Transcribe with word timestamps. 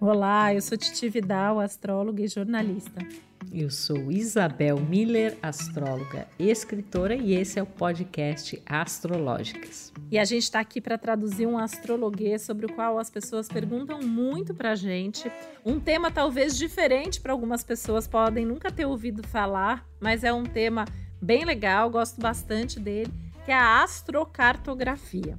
Olá, 0.00 0.54
eu 0.54 0.62
sou 0.62 0.78
Titi 0.78 1.10
Vidal, 1.10 1.60
astróloga 1.60 2.22
e 2.22 2.26
jornalista. 2.26 3.06
Eu 3.52 3.68
sou 3.68 4.10
Isabel 4.10 4.80
Miller, 4.80 5.36
astróloga 5.42 6.26
e 6.38 6.48
escritora, 6.48 7.14
e 7.14 7.34
esse 7.34 7.58
é 7.58 7.62
o 7.62 7.66
podcast 7.66 8.62
Astrológicas. 8.64 9.92
E 10.10 10.18
a 10.18 10.24
gente 10.24 10.44
está 10.44 10.58
aqui 10.58 10.80
para 10.80 10.96
traduzir 10.96 11.46
um 11.46 11.58
astrologuês 11.58 12.40
sobre 12.40 12.64
o 12.64 12.72
qual 12.72 12.98
as 12.98 13.10
pessoas 13.10 13.46
perguntam 13.46 14.00
muito 14.00 14.54
para 14.54 14.70
a 14.70 14.74
gente. 14.74 15.30
Um 15.66 15.78
tema 15.78 16.10
talvez 16.10 16.56
diferente 16.56 17.20
para 17.20 17.32
algumas 17.32 17.62
pessoas, 17.62 18.08
podem 18.08 18.46
nunca 18.46 18.72
ter 18.72 18.86
ouvido 18.86 19.22
falar, 19.28 19.86
mas 20.00 20.24
é 20.24 20.32
um 20.32 20.44
tema 20.44 20.86
bem 21.20 21.44
legal, 21.44 21.90
gosto 21.90 22.18
bastante 22.18 22.80
dele, 22.80 23.12
que 23.44 23.50
é 23.50 23.54
a 23.54 23.82
astrocartografia. 23.82 25.38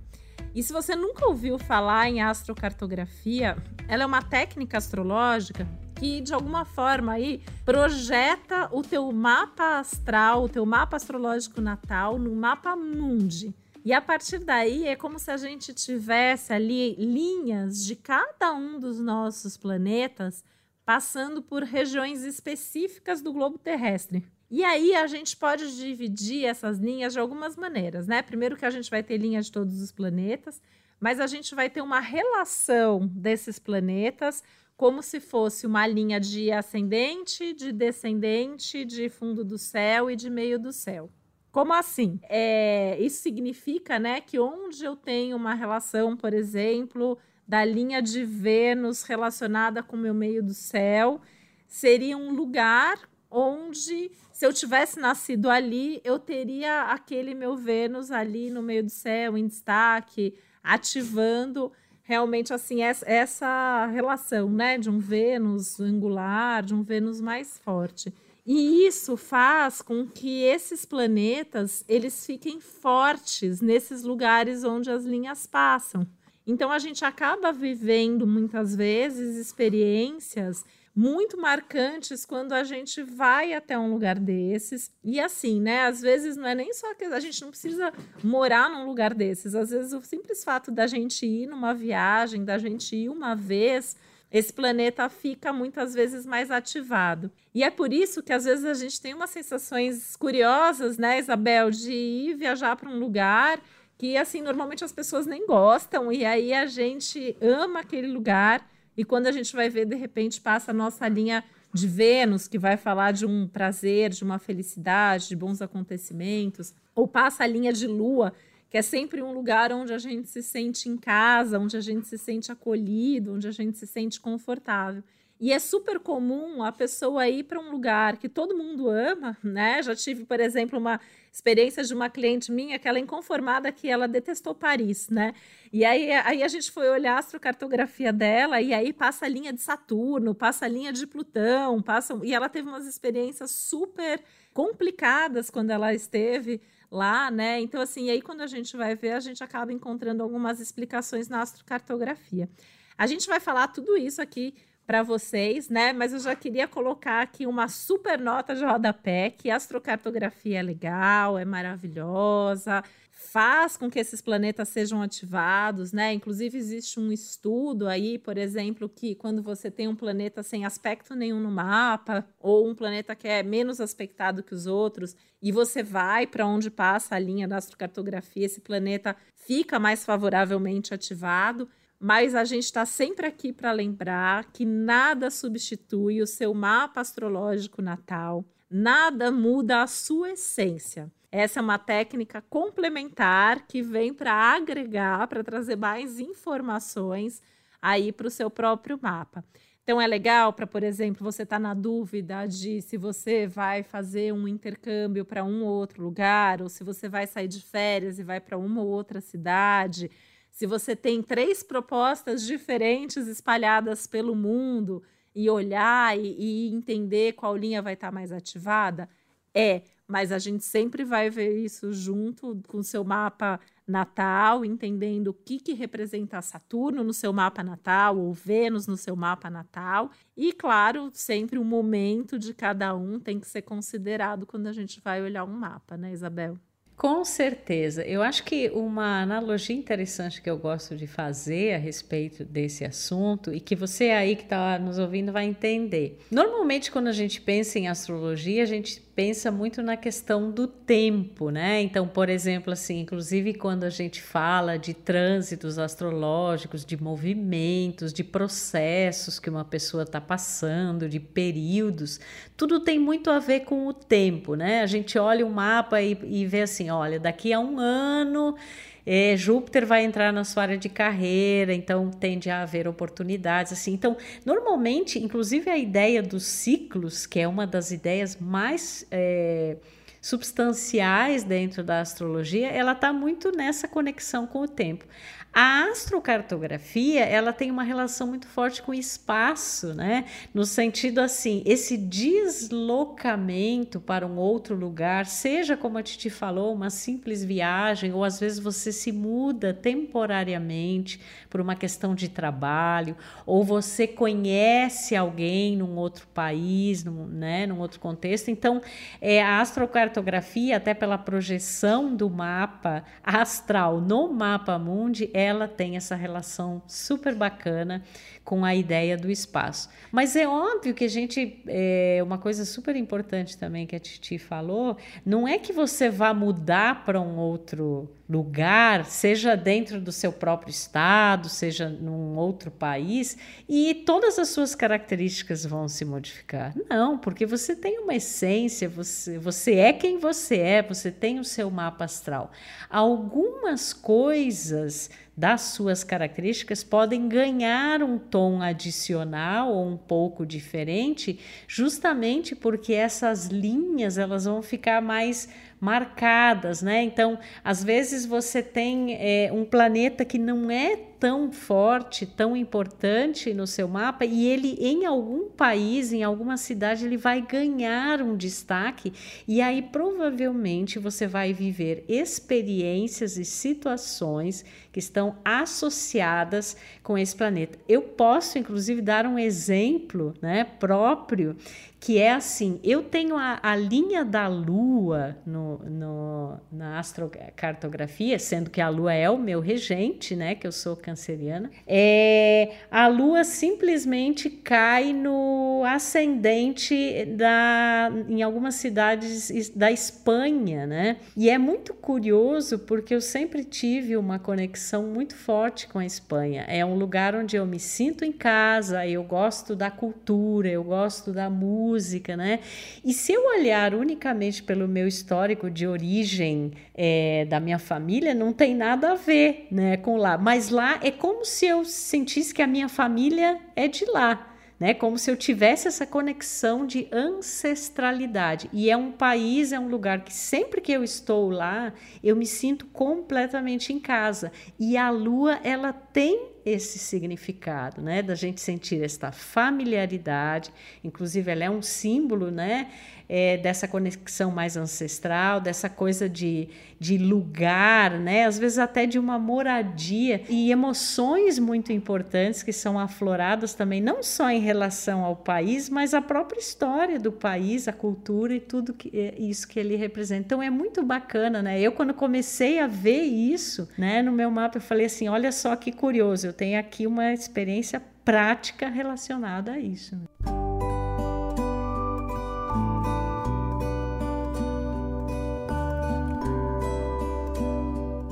E 0.54 0.62
se 0.62 0.74
você 0.74 0.96
nunca 0.96 1.26
ouviu 1.26 1.58
falar 1.58 2.10
em 2.10 2.22
astrocartografia, 2.22 3.56
ela 3.88 4.04
é 4.04 4.06
uma 4.06 4.22
técnica 4.22 4.78
astrológica 4.78 5.66
que 5.96 6.20
de 6.20 6.34
alguma 6.34 6.66
forma 6.66 7.14
aí 7.14 7.42
projeta 7.64 8.68
o 8.74 8.82
teu 8.82 9.12
mapa 9.12 9.80
astral, 9.80 10.44
o 10.44 10.50
teu 10.50 10.66
mapa 10.66 10.98
astrológico 10.98 11.62
natal 11.62 12.18
no 12.18 12.36
mapa 12.36 12.76
mundi. 12.76 13.54
E 13.86 13.94
a 13.94 14.02
partir 14.02 14.40
daí 14.40 14.88
é 14.88 14.96
como 14.96 15.18
se 15.18 15.32
a 15.32 15.38
gente 15.38 15.74
tivesse 15.74 16.52
ali 16.52 16.96
linhas 16.96 17.86
de 17.86 17.96
cada 17.96 18.52
um 18.52 18.80
dos 18.80 19.00
nossos 19.00 19.56
planetas 19.56 20.44
passando 20.84 21.42
por 21.42 21.64
regiões 21.64 22.24
específicas 22.24 23.22
do 23.22 23.32
globo 23.32 23.58
terrestre. 23.58 24.26
E 24.52 24.66
aí 24.66 24.94
a 24.94 25.08
gente 25.08 25.38
pode 25.38 25.78
dividir 25.78 26.44
essas 26.44 26.78
linhas 26.78 27.14
de 27.14 27.20
algumas 27.20 27.56
maneiras, 27.56 28.06
né? 28.06 28.22
Primeiro 28.22 28.58
que 28.58 28.66
a 28.66 28.70
gente 28.70 28.90
vai 28.90 29.02
ter 29.02 29.16
linha 29.16 29.42
de 29.42 29.50
todos 29.50 29.82
os 29.82 29.94
planetas, 29.94 30.62
mas 31.00 31.22
a 31.22 31.26
gente 31.26 31.56
vai 31.56 31.70
ter 31.70 31.82
uma 31.82 32.02
relação 32.02 33.08
desses 33.08 33.58
planetas 33.58 34.44
como 34.76 35.02
se 35.02 35.22
fosse 35.22 35.66
uma 35.66 35.88
linha 35.88 36.20
de 36.20 36.52
ascendente, 36.52 37.54
de 37.54 37.72
descendente, 37.72 38.84
de 38.84 39.08
fundo 39.08 39.46
do 39.46 39.58
céu 39.58 40.12
e 40.12 40.18
de 40.18 40.30
meio 40.30 40.60
do 40.60 40.74
céu. 40.74 41.10
Como 41.50 41.74
assim? 41.74 42.20
É, 42.24 42.98
isso 43.00 43.22
significa 43.22 44.00
né, 44.00 44.20
que 44.20 44.38
onde 44.38 44.84
eu 44.84 44.98
tenho 44.98 45.38
uma 45.38 45.54
relação, 45.54 46.18
por 46.18 46.34
exemplo, 46.34 47.18
da 47.48 47.64
linha 47.64 48.02
de 48.02 48.26
Vênus 48.26 49.04
relacionada 49.04 49.82
com 49.82 49.96
o 49.96 50.00
meu 50.00 50.14
meio 50.14 50.44
do 50.44 50.54
céu, 50.54 51.22
seria 51.68 52.18
um 52.18 52.34
lugar 52.34 53.11
onde, 53.32 54.12
se 54.34 54.46
eu 54.46 54.52
tivesse 54.52 55.00
nascido 55.00 55.50
ali, 55.50 56.02
eu 56.04 56.20
teria 56.20 56.84
aquele 56.84 57.34
meu 57.34 57.56
Vênus 57.56 58.12
ali 58.12 58.50
no 58.50 58.62
meio 58.62 58.84
do 58.84 58.92
céu, 58.92 59.38
em 59.38 59.48
destaque, 59.48 60.36
ativando 60.62 61.72
realmente 62.04 62.54
assim 62.54 62.82
essa 62.82 63.86
relação, 63.88 64.50
né, 64.50 64.78
de 64.78 64.90
um 64.90 65.00
Vênus 65.00 65.80
angular, 65.80 66.62
de 66.62 66.76
um 66.76 66.84
Vênus 66.84 67.22
mais 67.22 67.58
forte. 67.58 68.14
E 68.46 68.86
isso 68.86 69.16
faz 69.16 69.82
com 69.82 70.06
que 70.06 70.44
esses 70.44 70.84
planetas 70.84 71.86
eles 71.88 72.26
fiquem 72.26 72.60
fortes 72.60 73.62
nesses 73.62 74.04
lugares 74.04 74.64
onde 74.64 74.90
as 74.90 75.06
linhas 75.06 75.46
passam. 75.46 76.06
Então 76.46 76.72
a 76.72 76.80
gente 76.80 77.06
acaba 77.06 77.54
vivendo 77.54 78.26
muitas 78.26 78.76
vezes 78.76 79.38
experiências 79.38 80.66
muito 80.96 81.38
marcantes 81.40 82.26
quando 82.26 82.54
a 82.54 82.64
gente 82.64 83.02
vai 83.02 83.54
até 83.54 83.78
um 83.78 83.92
lugar 83.92 84.20
desses. 84.20 84.92
E 85.04 85.20
assim, 85.20 85.62
né? 85.62 85.86
Às 85.86 86.02
vezes 86.02 86.36
não 86.36 86.48
é 86.48 86.56
nem 86.56 86.74
só 86.74 86.94
que 86.94 87.06
a 87.06 87.20
gente 87.20 87.42
não 87.42 87.50
precisa 87.50 87.94
morar 88.24 88.70
num 88.70 88.86
lugar 88.86 89.14
desses. 89.14 89.56
Às 89.56 89.70
vezes 89.70 89.94
o 89.94 90.02
simples 90.02 90.44
fato 90.44 90.72
da 90.72 90.88
gente 90.88 91.26
ir 91.26 91.48
numa 91.48 91.74
viagem, 91.74 92.44
da 92.44 92.58
gente 92.58 92.96
ir 92.96 93.10
uma 93.10 93.36
vez, 93.36 93.96
esse 94.32 94.52
planeta 94.52 95.08
fica 95.10 95.52
muitas 95.52 95.94
vezes 95.94 96.26
mais 96.26 96.52
ativado. 96.52 97.32
E 97.54 97.64
é 97.64 97.70
por 97.70 97.92
isso 97.92 98.24
que 98.24 98.34
às 98.34 98.46
vezes 98.46 98.66
a 98.66 98.74
gente 98.74 99.02
tem 99.02 99.14
umas 99.14 99.30
sensações 99.30 100.16
curiosas, 100.16 100.98
né, 100.98 101.20
Isabel, 101.20 101.70
de 101.72 101.92
ir 101.92 102.36
viajar 102.36 102.76
para 102.76 102.90
um 102.90 103.00
lugar 103.00 103.62
que 103.98 104.18
assim 104.18 104.42
normalmente 104.42 104.84
as 104.84 104.92
pessoas 104.92 105.28
nem 105.28 105.46
gostam 105.46 106.12
e 106.12 106.26
aí 106.26 106.52
a 106.54 106.66
gente 106.66 107.38
ama 107.40 107.82
aquele 107.82 108.08
lugar 108.08 108.68
e 108.98 109.06
quando 109.06 109.28
a 109.28 109.32
gente 109.32 109.56
vai 109.56 109.70
ver, 109.70 109.86
de 109.86 109.96
repente, 109.96 110.42
passa 110.42 110.72
a 110.72 110.74
nossa 110.74 111.08
linha 111.08 111.44
de 111.74 111.88
Vênus, 111.88 112.48
que 112.48 112.60
vai 112.60 112.76
falar 112.76 113.12
de 113.12 113.26
um 113.26 113.48
prazer, 113.48 114.10
de 114.10 114.24
uma 114.24 114.38
felicidade, 114.38 115.30
de 115.30 115.36
bons 115.36 115.62
acontecimentos, 115.62 116.74
ou 116.94 117.08
passa 117.08 117.44
a 117.44 117.48
linha 117.48 117.72
de 117.72 117.88
Lua, 117.88 118.34
que 118.70 118.78
é 118.78 118.82
sempre 118.82 119.22
um 119.22 119.34
lugar 119.34 119.72
onde 119.72 119.94
a 119.94 119.98
gente 119.98 120.30
se 120.30 120.44
sente 120.44 120.90
em 120.90 120.98
casa, 120.98 121.60
onde 121.60 121.78
a 121.78 121.82
gente 121.82 122.08
se 122.08 122.18
sente 122.18 122.52
acolhido, 122.52 123.34
onde 123.34 123.48
a 123.48 123.52
gente 123.52 123.78
se 123.78 123.88
sente 123.88 124.20
confortável. 124.20 125.04
E 125.42 125.52
é 125.52 125.58
super 125.58 126.00
comum 126.00 126.62
a 126.62 126.72
pessoa 126.72 127.28
ir 127.28 127.46
para 127.46 127.60
um 127.60 127.72
lugar 127.72 128.18
que 128.18 128.30
todo 128.30 128.56
mundo 128.56 128.88
ama, 128.88 129.36
né? 129.44 129.82
Já 129.82 129.96
tive, 129.96 130.24
por 130.24 130.40
exemplo, 130.40 130.78
uma 130.78 131.02
experiência 131.32 131.84
de 131.84 131.92
uma 131.96 132.12
cliente 132.12 132.52
minha 132.52 132.78
que 132.78 132.88
ela 132.88 133.00
é 133.00 133.02
inconformada 133.02 133.72
que 133.72 133.90
ela 133.90 134.08
detestou 134.08 134.54
Paris, 134.54 135.10
né? 135.10 135.34
E 135.74 135.84
aí, 135.84 136.12
aí 136.12 136.44
a 136.44 136.48
gente 136.48 136.70
foi 136.72 136.88
olhar 136.88 137.16
a 137.16 137.18
astrocartografia 137.18 138.14
dela 138.14 138.62
e 138.62 138.72
aí 138.72 138.94
passa 138.94 139.26
a 139.26 139.28
linha 139.28 139.52
de 139.52 139.64
Saturno, 139.64 140.36
passa 140.36 140.66
a 140.66 140.68
linha 140.68 140.94
de 140.94 141.08
Plutão, 141.08 141.82
passa 141.82 142.16
e 142.22 142.36
ela 142.36 142.48
teve 142.48 142.70
umas 142.70 142.86
experiências 142.86 143.50
super 143.50 144.22
complicadas 144.54 145.50
quando 145.50 145.72
ela 145.72 145.92
esteve 145.92 146.62
lá, 146.92 147.32
né? 147.32 147.60
Então 147.60 147.82
assim, 147.82 148.12
aí 148.12 148.22
quando 148.22 148.42
a 148.42 148.48
gente 148.48 148.78
vai 148.78 148.94
ver, 148.94 149.14
a 149.14 149.20
gente 149.20 149.44
acaba 149.44 149.74
encontrando 149.74 150.22
algumas 150.22 150.60
explicações 150.60 151.28
na 151.28 151.42
astrocartografia. 151.42 152.48
A 152.96 153.08
gente 153.08 153.26
vai 153.28 153.40
falar 153.40 153.70
tudo 153.70 153.98
isso 153.98 154.22
aqui 154.22 154.54
para 154.92 155.04
vocês, 155.04 155.70
né? 155.70 155.94
Mas 155.94 156.12
eu 156.12 156.20
já 156.20 156.36
queria 156.36 156.68
colocar 156.68 157.22
aqui 157.22 157.48
uma 157.48 157.70
super 157.70 158.20
nota 158.20 158.54
de 158.54 158.66
rodapé, 158.66 159.30
que 159.30 159.50
astrocartografia 159.50 160.60
é 160.60 160.62
legal, 160.62 161.40
é 161.40 161.46
maravilhosa, 161.46 162.84
faz 163.10 163.78
com 163.78 163.90
que 163.90 163.98
esses 163.98 164.22
planetas 164.22 164.68
sejam 164.68 165.02
ativados, 165.02 165.94
né? 165.94 166.12
Inclusive 166.12 166.58
existe 166.58 167.00
um 167.00 167.10
estudo 167.10 167.88
aí, 167.88 168.18
por 168.18 168.38
exemplo, 168.38 168.90
que 168.90 169.16
quando 169.16 169.42
você 169.42 169.72
tem 169.72 169.88
um 169.88 169.96
planeta 169.96 170.44
sem 170.44 170.66
aspecto 170.66 171.16
nenhum 171.16 171.40
no 171.40 171.50
mapa, 171.50 172.28
ou 172.38 172.68
um 172.68 172.76
planeta 172.76 173.16
que 173.16 173.30
é 173.30 173.42
menos 173.42 173.80
aspectado 173.80 174.44
que 174.44 174.54
os 174.54 174.68
outros, 174.68 175.16
e 175.42 175.54
você 175.54 175.82
vai 175.82 176.28
para 176.28 176.46
onde 176.46 176.70
passa 176.70 177.16
a 177.16 177.20
linha 177.20 177.48
da 177.48 177.56
astrocartografia, 177.56 178.46
esse 178.46 178.60
planeta 178.60 179.16
fica 179.38 179.80
mais 179.80 180.04
favoravelmente 180.04 180.94
ativado 180.94 181.70
mas 182.02 182.34
a 182.34 182.44
gente 182.44 182.64
está 182.64 182.84
sempre 182.84 183.28
aqui 183.28 183.54
para 183.54 183.72
lembrar 183.72 184.46
que 184.52 184.66
nada 184.66 185.30
substitui 185.30 186.20
o 186.20 186.26
seu 186.26 186.52
mapa 186.52 187.00
astrológico 187.00 187.80
natal, 187.80 188.44
nada 188.68 189.32
muda 189.32 189.84
a 189.84 189.88
sua 189.88 190.32
essência. 190.32 191.12
Essa 191.32 191.60
é 191.60 191.62
uma 191.62 191.78
técnica 191.78 192.42
complementar 192.50 193.68
que 193.68 193.84
vem 193.84 194.12
para 194.16 194.34
agregar, 194.34 195.28
para 195.28 195.44
trazer 195.44 195.76
mais 195.76 196.20
informações 196.20 197.40
aí 197.80 198.12
para 198.12 198.28
o 198.28 198.32
seu 198.32 198.50
próprio 198.50 199.00
mapa. 199.00 199.46
Então 199.84 200.02
é 200.02 200.08
legal 200.08 200.54
para, 200.54 200.66
por 200.66 200.82
exemplo, 200.82 201.24
você 201.24 201.44
estar 201.44 201.58
tá 201.58 201.60
na 201.60 201.76
dúvida 201.76 202.48
de 202.48 202.82
se 202.82 202.98
você 202.98 203.46
vai 203.46 203.84
fazer 203.84 204.34
um 204.34 204.48
intercâmbio 204.48 205.24
para 205.24 205.44
um 205.44 205.64
ou 205.64 205.70
outro 205.70 206.04
lugar, 206.04 206.64
ou 206.64 206.70
se 206.70 206.84
você 206.84 207.08
vai 207.08 207.28
sair 207.28 207.48
de 207.48 207.62
férias 207.62 208.18
e 208.18 208.24
vai 208.24 208.40
para 208.40 208.58
uma 208.58 208.82
ou 208.82 208.88
outra 208.88 209.22
cidade 209.22 210.10
se 210.52 210.66
você 210.66 210.96
tem 210.96 211.24
três 211.24 211.64
propostas 211.64 212.46
diferentes 212.46 213.28
espalhadas 213.28 214.06
pelo 214.06 214.36
mundo 214.36 215.02
e 215.34 215.50
olhar 215.50 216.18
e, 216.18 216.36
e 216.38 216.74
entender 216.74 217.34
qual 217.34 217.56
linha 217.56 217.82
vai 217.82 217.94
estar 217.94 218.10
tá 218.10 218.14
mais 218.14 218.32
ativada, 218.32 219.10
é, 219.54 219.84
mas 220.08 220.32
a 220.32 220.38
gente 220.38 220.64
sempre 220.64 221.06
vai 221.06 221.30
ver 221.30 221.58
isso 221.58 221.94
junto 221.94 222.62
com 222.68 222.80
o 222.80 222.84
seu 222.84 223.04
mapa 223.04 223.60
natal, 223.88 224.64
entendendo 224.66 225.30
o 225.30 225.34
que, 225.34 225.60
que 225.60 225.74
representa 225.74 226.42
Saturno 226.42 227.04
no 227.04 227.14
seu 227.14 227.32
mapa 227.32 227.64
natal 227.64 228.18
ou 228.18 228.34
Vênus 228.34 228.88
no 228.88 228.98
seu 228.98 229.16
mapa 229.16 229.50
natal. 229.50 230.12
E, 230.36 230.52
claro, 230.54 231.10
sempre 231.14 231.58
o 231.58 231.64
momento 231.64 232.38
de 232.38 232.54
cada 232.54 232.94
um 232.94 233.20
tem 233.20 233.40
que 233.40 233.48
ser 233.48 233.62
considerado 233.62 234.46
quando 234.46 234.68
a 234.68 234.74
gente 234.74 235.00
vai 235.00 235.22
olhar 235.22 235.46
um 235.46 235.54
mapa, 235.54 235.98
né, 235.98 236.12
Isabel? 236.12 236.58
Com 237.02 237.26
certeza. 237.26 238.04
Eu 238.04 238.22
acho 238.22 238.44
que 238.44 238.70
uma 238.70 239.24
analogia 239.24 239.76
interessante 239.76 240.40
que 240.40 240.48
eu 240.48 240.56
gosto 240.56 240.96
de 240.96 241.08
fazer 241.08 241.74
a 241.74 241.80
respeito 241.80 242.46
desse 242.46 242.86
assunto 242.86 243.52
e 243.52 243.60
que 243.60 243.76
você 243.76 244.12
aí 244.12 244.36
que 244.36 244.44
está 244.44 244.78
nos 244.78 245.00
ouvindo 245.00 245.32
vai 245.32 245.46
entender. 245.46 246.20
Normalmente, 246.30 246.92
quando 246.92 247.08
a 247.08 247.12
gente 247.12 247.42
pensa 247.42 247.80
em 247.80 247.88
astrologia, 247.88 248.62
a 248.62 248.68
gente 248.68 249.02
pensa 249.22 249.52
muito 249.52 249.84
na 249.84 249.96
questão 249.96 250.50
do 250.50 250.66
tempo, 250.66 251.52
né? 251.52 251.80
Então, 251.80 252.08
por 252.08 252.28
exemplo, 252.28 252.74
assim, 252.74 253.02
inclusive 253.02 253.54
quando 253.54 253.84
a 253.84 253.90
gente 253.92 254.20
fala 254.20 254.80
de 254.80 254.96
trânsitos 254.96 255.78
astrológicos, 255.78 256.84
de 256.84 257.00
movimentos, 257.00 258.12
de 258.12 258.24
processos 258.24 259.38
que 259.38 259.48
uma 259.48 259.64
pessoa 259.64 260.02
está 260.02 260.20
passando, 260.20 261.08
de 261.08 261.20
períodos, 261.20 262.20
tudo 262.58 262.80
tem 262.80 262.98
muito 262.98 263.30
a 263.30 263.38
ver 263.38 263.60
com 263.60 263.86
o 263.86 263.94
tempo, 263.94 264.56
né? 264.56 264.82
A 264.82 264.88
gente 264.88 265.20
olha 265.20 265.46
o 265.46 265.52
mapa 265.52 266.02
e, 266.02 266.18
e 266.24 266.44
vê 266.48 266.64
assim, 266.64 266.90
olha, 266.90 267.20
daqui 267.20 267.54
a 267.54 267.60
um 267.60 267.78
ano 267.78 268.56
é, 269.06 269.36
Júpiter 269.36 269.86
vai 269.86 270.04
entrar 270.04 270.32
na 270.32 270.44
sua 270.44 270.64
área 270.64 270.78
de 270.78 270.90
carreira, 270.90 271.74
então 271.74 272.10
tende 272.12 272.50
a 272.50 272.62
haver 272.62 272.88
oportunidades 272.88 273.74
assim. 273.74 273.94
Então, 273.94 274.16
normalmente, 274.46 275.20
inclusive 275.20 275.70
a 275.70 275.78
ideia 275.78 276.22
dos 276.22 276.44
ciclos, 276.44 277.26
que 277.26 277.40
é 277.40 277.48
uma 277.48 277.66
das 277.66 277.92
ideias 277.92 278.38
mais 278.38 279.06
é, 279.10 279.78
substanciais 280.22 281.44
dentro 281.44 281.84
da 281.84 282.00
astrologia, 282.00 282.70
ela 282.70 282.92
está 282.92 283.12
muito 283.12 283.52
nessa 283.52 283.88
conexão 283.88 284.46
com 284.46 284.62
o 284.62 284.68
tempo. 284.68 285.06
A 285.54 285.90
astrocartografia, 285.92 287.26
ela 287.26 287.52
tem 287.52 287.70
uma 287.70 287.84
relação 287.84 288.26
muito 288.26 288.48
forte 288.48 288.82
com 288.82 288.92
o 288.92 288.96
espaço, 288.96 289.94
né? 289.94 290.24
No 290.54 290.64
sentido 290.64 291.20
assim, 291.20 291.62
esse 291.66 291.98
deslocamento 291.98 294.00
para 294.00 294.26
um 294.26 294.38
outro 294.38 294.78
lugar, 294.78 295.26
seja 295.26 295.76
como 295.76 295.98
a 295.98 296.04
Titi 296.04 296.30
falou, 296.30 296.74
uma 296.74 296.90
simples 296.90 297.44
viagem, 297.44 298.14
ou 298.14 298.24
às 298.24 298.40
vezes 298.40 298.60
você 298.60 298.94
se 298.94 299.12
muda 299.12 299.74
temporariamente 299.74 301.20
por 301.50 301.60
uma 301.60 301.76
questão 301.76 302.16
de 302.16 302.30
trabalho, 302.30 303.18
ou 303.46 303.62
você 303.62 304.08
conhece 304.08 305.18
alguém 305.18 305.76
num 305.76 305.98
outro 305.98 306.28
país, 306.28 307.04
num, 307.04 307.28
né, 307.28 307.68
num 307.68 307.80
outro 307.80 308.00
contexto. 308.00 308.50
Então, 308.50 308.82
é, 309.20 309.44
a 309.44 309.60
astrocartografia, 309.60 310.78
até 310.78 310.94
pela 310.94 311.18
projeção 311.18 312.16
do 312.16 312.30
mapa 312.30 313.04
astral 313.22 314.00
no 314.00 314.32
mapa 314.32 314.80
mundi, 314.80 315.30
ela 315.42 315.68
tem 315.68 315.98
essa 315.98 316.16
relação 316.16 316.82
super 316.88 317.36
bacana 317.36 318.04
com 318.44 318.66
a 318.66 318.76
ideia 318.76 319.16
do 319.16 319.30
espaço. 319.30 319.90
Mas 320.12 320.36
é 320.36 320.48
óbvio 320.48 320.94
que 320.94 321.06
a 321.06 321.10
gente, 321.10 321.62
é, 321.68 322.20
uma 322.24 322.38
coisa 322.38 322.66
super 322.66 322.96
importante 322.96 323.58
também 323.58 323.86
que 323.86 323.96
a 323.96 324.00
Titi 324.00 324.38
falou, 324.38 324.98
não 325.26 325.48
é 325.48 325.58
que 325.58 325.72
você 325.72 326.10
vá 326.10 326.34
mudar 326.34 327.06
para 327.06 327.22
um 327.22 327.38
outro 327.38 328.10
lugar, 328.32 329.06
seja 329.06 329.58
dentro 329.58 330.00
do 330.00 330.12
seu 330.12 330.32
próprio 330.32 330.72
estado, 330.72 331.50
seja 331.50 331.90
num 331.90 332.38
outro 332.38 332.72
país, 332.72 333.38
e 333.68 333.94
todas 334.06 334.40
as 334.40 334.48
suas 334.48 334.74
características 334.74 335.66
vão 335.66 335.88
se 335.90 336.06
modificar. 336.06 336.74
Não, 336.90 337.18
porque 337.18 337.46
você 337.46 337.76
tem 337.76 338.00
uma 338.00 338.16
essência, 338.16 338.88
você, 338.88 339.38
você 339.38 339.76
é 339.76 339.92
quem 339.92 340.18
você 340.18 340.58
é, 340.58 340.82
você 340.82 341.12
tem 341.12 341.40
o 341.40 341.44
seu 341.44 341.70
mapa 341.70 342.06
astral. 342.06 342.52
Algumas 342.90 343.92
coisas 343.92 345.10
das 345.36 345.62
suas 345.62 346.04
características 346.04 346.84
podem 346.84 347.28
ganhar 347.28 348.04
um 348.04 348.18
tom 348.32 348.62
adicional 348.62 349.72
ou 349.74 349.86
um 349.86 349.98
pouco 349.98 350.46
diferente, 350.46 351.38
justamente 351.68 352.56
porque 352.56 352.94
essas 352.94 353.48
linhas 353.48 354.18
elas 354.18 354.46
vão 354.46 354.64
ficar 354.64 355.02
mais 355.02 355.50
marcadas, 355.82 356.84
né? 356.84 357.02
Então, 357.02 357.40
às 357.64 357.84
vezes 357.84 358.24
você 358.24 358.62
tem 358.62 359.18
é, 359.20 359.50
um 359.52 359.66
planeta 359.66 360.24
que 360.24 360.38
não 360.38 360.70
é 360.70 360.96
tão 361.22 361.52
forte, 361.52 362.26
tão 362.26 362.58
importante 362.58 363.54
no 363.54 363.68
seu 363.68 363.88
mapa 363.88 364.26
e 364.26 364.48
ele 364.48 364.76
em 364.80 365.06
algum 365.06 365.50
país, 365.50 366.12
em 366.12 366.24
alguma 366.24 366.58
cidade, 366.58 367.06
ele 367.06 367.18
vai 367.18 367.42
ganhar 367.42 368.22
um 368.24 368.36
destaque 368.36 369.14
e 369.48 369.62
aí 369.62 369.84
provavelmente 369.84 370.98
você 370.98 371.28
vai 371.28 371.54
viver 371.54 372.04
experiências 372.08 373.38
e 373.38 373.46
situações 373.46 374.66
que 374.92 375.00
estão 375.00 375.36
associadas 375.46 376.76
com 377.04 377.18
esse 377.18 377.36
planeta. 377.36 377.78
Eu 377.88 378.02
posso 378.02 378.58
inclusive 378.58 379.02
dar 379.02 379.28
um 379.28 379.38
exemplo, 379.38 380.34
né, 380.42 380.64
próprio 380.64 381.56
que 382.02 382.18
é 382.18 382.34
assim: 382.34 382.80
eu 382.84 383.04
tenho 383.04 383.38
a, 383.38 383.60
a 383.62 383.76
linha 383.76 384.26
da 384.26 384.48
Lua 384.48 385.38
no, 385.46 385.78
no, 385.88 386.58
na 386.72 386.98
astrocartografia, 386.98 388.40
sendo 388.40 388.72
que 388.72 388.82
a 388.82 388.90
Lua 388.90 389.14
é 389.14 389.30
o 389.30 389.38
meu 389.38 389.60
regente, 389.60 390.36
né? 390.36 390.56
Que 390.56 390.66
eu 390.66 390.72
sou 390.72 390.96
canceriana. 390.96 391.70
É, 391.86 392.72
a 392.90 393.08
Lua 393.08 393.44
simplesmente 393.44 394.50
cai 394.50 395.14
no 395.14 395.84
ascendente 395.86 397.24
da, 397.38 398.12
em 398.28 398.42
algumas 398.42 398.76
cidades 398.76 399.70
da 399.70 399.92
Espanha, 399.92 400.88
né? 400.88 401.18
E 401.38 401.52
é 401.52 401.60
muito 401.60 401.94
curioso 401.94 402.80
porque 402.80 403.14
eu 403.14 403.22
sempre 403.22 403.64
tive 403.64 404.18
uma 404.18 404.40
conexão 404.40 405.04
muito 405.04 405.36
forte 405.36 405.88
com 405.88 406.00
a 406.00 406.06
Espanha. 406.06 406.66
É 406.68 406.84
um 406.84 406.96
lugar 406.96 407.36
onde 407.36 407.56
eu 407.56 407.66
me 407.66 407.80
sinto 407.80 408.26
em 408.26 408.32
casa, 408.32 409.06
eu 409.06 409.24
gosto 409.24 409.76
da 409.76 409.92
cultura, 409.92 410.68
eu 410.68 410.84
gosto 410.84 411.32
da 411.32 411.48
música 411.48 411.91
música, 411.92 412.38
né? 412.38 412.60
E 413.04 413.14
se 413.14 413.34
eu 413.34 413.46
olhar 413.48 413.94
unicamente 413.94 414.64
pelo 414.64 414.88
meu 414.88 415.08
histórico 415.08 415.70
de 415.70 415.86
origem 415.86 416.72
é, 416.96 417.46
da 417.46 417.60
minha 417.60 417.80
família, 417.80 418.34
não 418.34 418.54
tem 418.54 418.74
nada 418.74 419.12
a 419.12 419.16
ver, 419.16 419.68
né, 419.70 419.98
com 419.98 420.16
lá. 420.16 420.38
Mas 420.38 420.70
lá 420.70 421.00
é 421.04 421.12
como 421.12 421.44
se 421.44 421.66
eu 421.66 421.84
sentisse 421.84 422.54
que 422.54 422.62
a 422.62 422.68
minha 422.68 422.88
família 422.88 423.60
é 423.76 423.88
de 423.88 424.06
lá. 424.06 424.48
Né, 424.80 424.96
como 424.96 425.16
se 425.16 425.30
eu 425.30 425.38
tivesse 425.38 425.88
essa 425.88 426.08
conexão 426.08 426.88
de 426.88 427.08
ancestralidade. 427.12 428.68
E 428.74 428.90
é 428.90 428.98
um 428.98 429.12
país, 429.12 429.72
é 429.72 429.80
um 429.80 429.88
lugar 429.88 430.22
que 430.24 430.34
sempre 430.34 430.82
que 430.82 430.92
eu 430.92 431.04
estou 431.04 431.52
lá, 431.52 431.94
eu 432.24 432.36
me 432.36 432.48
sinto 432.48 432.88
completamente 432.88 433.94
em 433.94 434.00
casa. 434.00 434.52
E 434.80 434.98
a 434.98 435.12
lua, 435.12 435.60
ela 435.64 435.94
tem 435.94 436.51
esse 436.66 437.00
significado, 437.00 438.02
né, 438.02 438.22
da 438.22 438.36
gente 438.36 438.62
sentir 438.62 439.04
esta 439.04 439.32
familiaridade, 439.32 440.72
inclusive 441.04 441.52
ela 441.52 441.64
é 441.64 441.70
um 441.70 441.82
símbolo, 441.82 442.52
né, 442.52 442.90
é, 443.34 443.56
dessa 443.56 443.88
conexão 443.88 444.52
mais 444.52 444.76
ancestral, 444.76 445.62
dessa 445.62 445.90
coisa 445.90 446.28
de, 446.28 446.68
de 447.00 447.18
lugar, 447.18 448.20
né, 448.20 448.46
às 448.46 448.60
vezes 448.60 448.78
até 448.78 449.06
de 449.06 449.18
uma 449.18 449.40
moradia. 449.40 450.42
E 450.50 450.70
emoções 450.70 451.58
muito 451.58 451.94
importantes 451.94 452.62
que 452.62 452.74
são 452.74 453.00
afloradas 453.00 453.74
também, 453.74 454.02
não 454.02 454.22
só 454.22 454.50
em 454.50 454.60
relação 454.60 455.24
ao 455.24 455.34
país, 455.34 455.90
mas 455.90 456.14
a 456.14 456.22
própria 456.22 456.60
história 456.60 457.18
do 457.18 457.32
país, 457.32 457.88
a 457.88 457.94
cultura 457.94 458.54
e 458.54 458.60
tudo 458.60 458.94
que, 458.94 459.10
é, 459.18 459.34
isso 459.40 459.66
que 459.66 459.80
ele 459.80 459.96
representa. 459.96 460.42
Então 460.42 460.62
é 460.62 460.70
muito 460.70 461.02
bacana, 461.02 461.62
né? 461.62 461.80
Eu 461.80 461.94
quando 461.94 462.14
comecei 462.14 462.80
a 462.80 462.88
ver 462.88 463.22
isso, 463.22 463.88
né, 463.98 464.22
no 464.22 464.34
meu 464.34 464.52
mapa, 464.52 464.78
eu 464.78 464.82
falei 464.82 465.06
assim, 465.06 465.30
olha 465.30 465.54
só 465.54 465.74
que 465.78 465.94
curioso, 465.94 466.51
eu 466.52 466.54
tenho 466.54 466.78
aqui 466.78 467.08
uma 467.08 467.32
experiência 467.32 468.02
prática 468.26 468.90
relacionada 468.90 469.72
a 469.72 469.80
isso. 469.80 470.20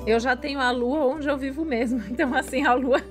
Eu 0.09 0.19
já 0.19 0.35
tenho 0.35 0.59
a 0.59 0.71
lua 0.71 1.05
onde 1.05 1.29
eu 1.29 1.37
vivo 1.37 1.63
mesmo. 1.63 1.99
Então, 2.19 2.33
assim, 2.33 2.65
a 2.65 2.73
lua 2.73 3.01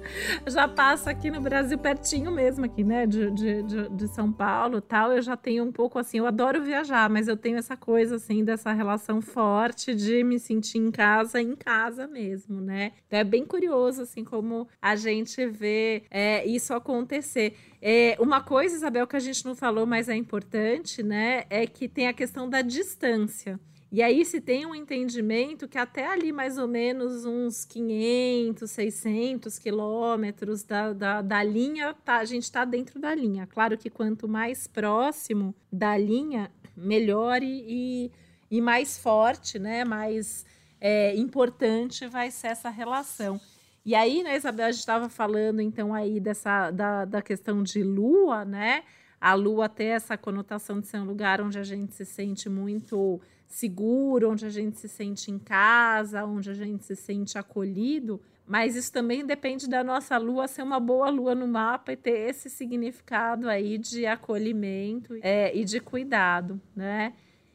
já 0.46 0.68
passa 0.68 1.10
aqui 1.10 1.30
no 1.30 1.40
Brasil 1.40 1.78
pertinho 1.78 2.30
mesmo, 2.30 2.64
aqui, 2.64 2.82
né? 2.84 3.06
De, 3.06 3.30
de, 3.30 3.62
de, 3.62 3.88
de 3.88 4.08
São 4.08 4.30
Paulo 4.30 4.80
tal. 4.80 5.12
Eu 5.12 5.22
já 5.22 5.36
tenho 5.36 5.64
um 5.64 5.72
pouco 5.72 5.98
assim, 5.98 6.18
eu 6.18 6.26
adoro 6.26 6.62
viajar, 6.62 7.08
mas 7.08 7.28
eu 7.28 7.36
tenho 7.36 7.56
essa 7.56 7.76
coisa, 7.76 8.16
assim, 8.16 8.44
dessa 8.44 8.72
relação 8.72 9.22
forte 9.22 9.94
de 9.94 10.22
me 10.24 10.38
sentir 10.38 10.78
em 10.78 10.90
casa, 10.90 11.40
em 11.40 11.54
casa 11.54 12.06
mesmo, 12.06 12.60
né? 12.60 12.92
Então 13.06 13.18
é 13.18 13.24
bem 13.24 13.46
curioso, 13.46 14.02
assim, 14.02 14.24
como 14.24 14.68
a 14.82 14.94
gente 14.96 15.46
vê 15.46 16.02
é, 16.10 16.44
isso 16.44 16.74
acontecer. 16.74 17.56
É, 17.80 18.16
uma 18.18 18.42
coisa, 18.42 18.74
Isabel, 18.74 19.06
que 19.06 19.16
a 19.16 19.20
gente 19.20 19.44
não 19.44 19.54
falou, 19.54 19.86
mas 19.86 20.08
é 20.08 20.16
importante, 20.16 21.02
né? 21.02 21.44
É 21.48 21.66
que 21.66 21.88
tem 21.88 22.08
a 22.08 22.12
questão 22.12 22.48
da 22.48 22.60
distância. 22.60 23.58
E 23.90 24.02
aí 24.02 24.22
se 24.24 24.38
tem 24.38 24.66
um 24.66 24.74
entendimento 24.74 25.66
que 25.66 25.78
até 25.78 26.06
ali 26.06 26.30
mais 26.30 26.58
ou 26.58 26.68
menos 26.68 27.24
uns 27.24 27.64
500, 27.64 28.70
600 28.70 29.58
quilômetros 29.58 30.62
da, 30.62 30.92
da, 30.92 31.22
da 31.22 31.42
linha, 31.42 31.94
tá, 32.04 32.18
a 32.18 32.24
gente 32.26 32.42
está 32.42 32.66
dentro 32.66 33.00
da 33.00 33.14
linha. 33.14 33.46
Claro 33.46 33.78
que 33.78 33.88
quanto 33.88 34.28
mais 34.28 34.66
próximo 34.66 35.54
da 35.72 35.96
linha, 35.96 36.50
melhor 36.76 37.42
e, 37.42 38.12
e 38.50 38.60
mais 38.60 38.98
forte, 38.98 39.58
né? 39.58 39.86
mais 39.86 40.44
é, 40.78 41.16
importante 41.16 42.06
vai 42.06 42.30
ser 42.30 42.48
essa 42.48 42.68
relação. 42.68 43.40
E 43.84 43.94
aí, 43.94 44.22
né, 44.22 44.36
Isabel, 44.36 44.66
a 44.66 44.70
gente 44.70 44.80
estava 44.80 45.08
falando 45.08 45.62
então 45.62 45.94
aí 45.94 46.20
dessa 46.20 46.70
da, 46.70 47.06
da 47.06 47.22
questão 47.22 47.62
de 47.62 47.82
lua, 47.82 48.44
né? 48.44 48.84
A 49.18 49.32
lua 49.32 49.66
ter 49.66 49.84
essa 49.84 50.16
conotação 50.16 50.78
de 50.78 50.86
ser 50.86 50.98
um 50.98 51.04
lugar 51.04 51.40
onde 51.40 51.58
a 51.58 51.64
gente 51.64 51.94
se 51.94 52.04
sente 52.04 52.50
muito 52.50 53.18
seguro, 53.48 54.30
onde 54.30 54.44
a 54.46 54.50
gente 54.50 54.78
se 54.78 54.88
sente 54.88 55.30
em 55.30 55.38
casa, 55.38 56.24
onde 56.24 56.50
a 56.50 56.54
gente 56.54 56.84
se 56.84 56.94
sente 56.94 57.38
acolhido, 57.38 58.20
mas 58.46 58.76
isso 58.76 58.92
também 58.92 59.24
depende 59.24 59.68
da 59.68 59.82
nossa 59.82 60.16
lua 60.18 60.46
ser 60.46 60.62
uma 60.62 60.78
boa 60.78 61.08
lua 61.08 61.34
no 61.34 61.48
mapa 61.48 61.92
e 61.92 61.96
ter 61.96 62.28
esse 62.28 62.50
significado 62.50 63.48
aí 63.48 63.78
de 63.78 64.06
acolhimento 64.06 65.18
é, 65.22 65.54
e 65.56 65.64
de 65.64 65.80
cuidado, 65.80 66.60
né? 66.76 67.14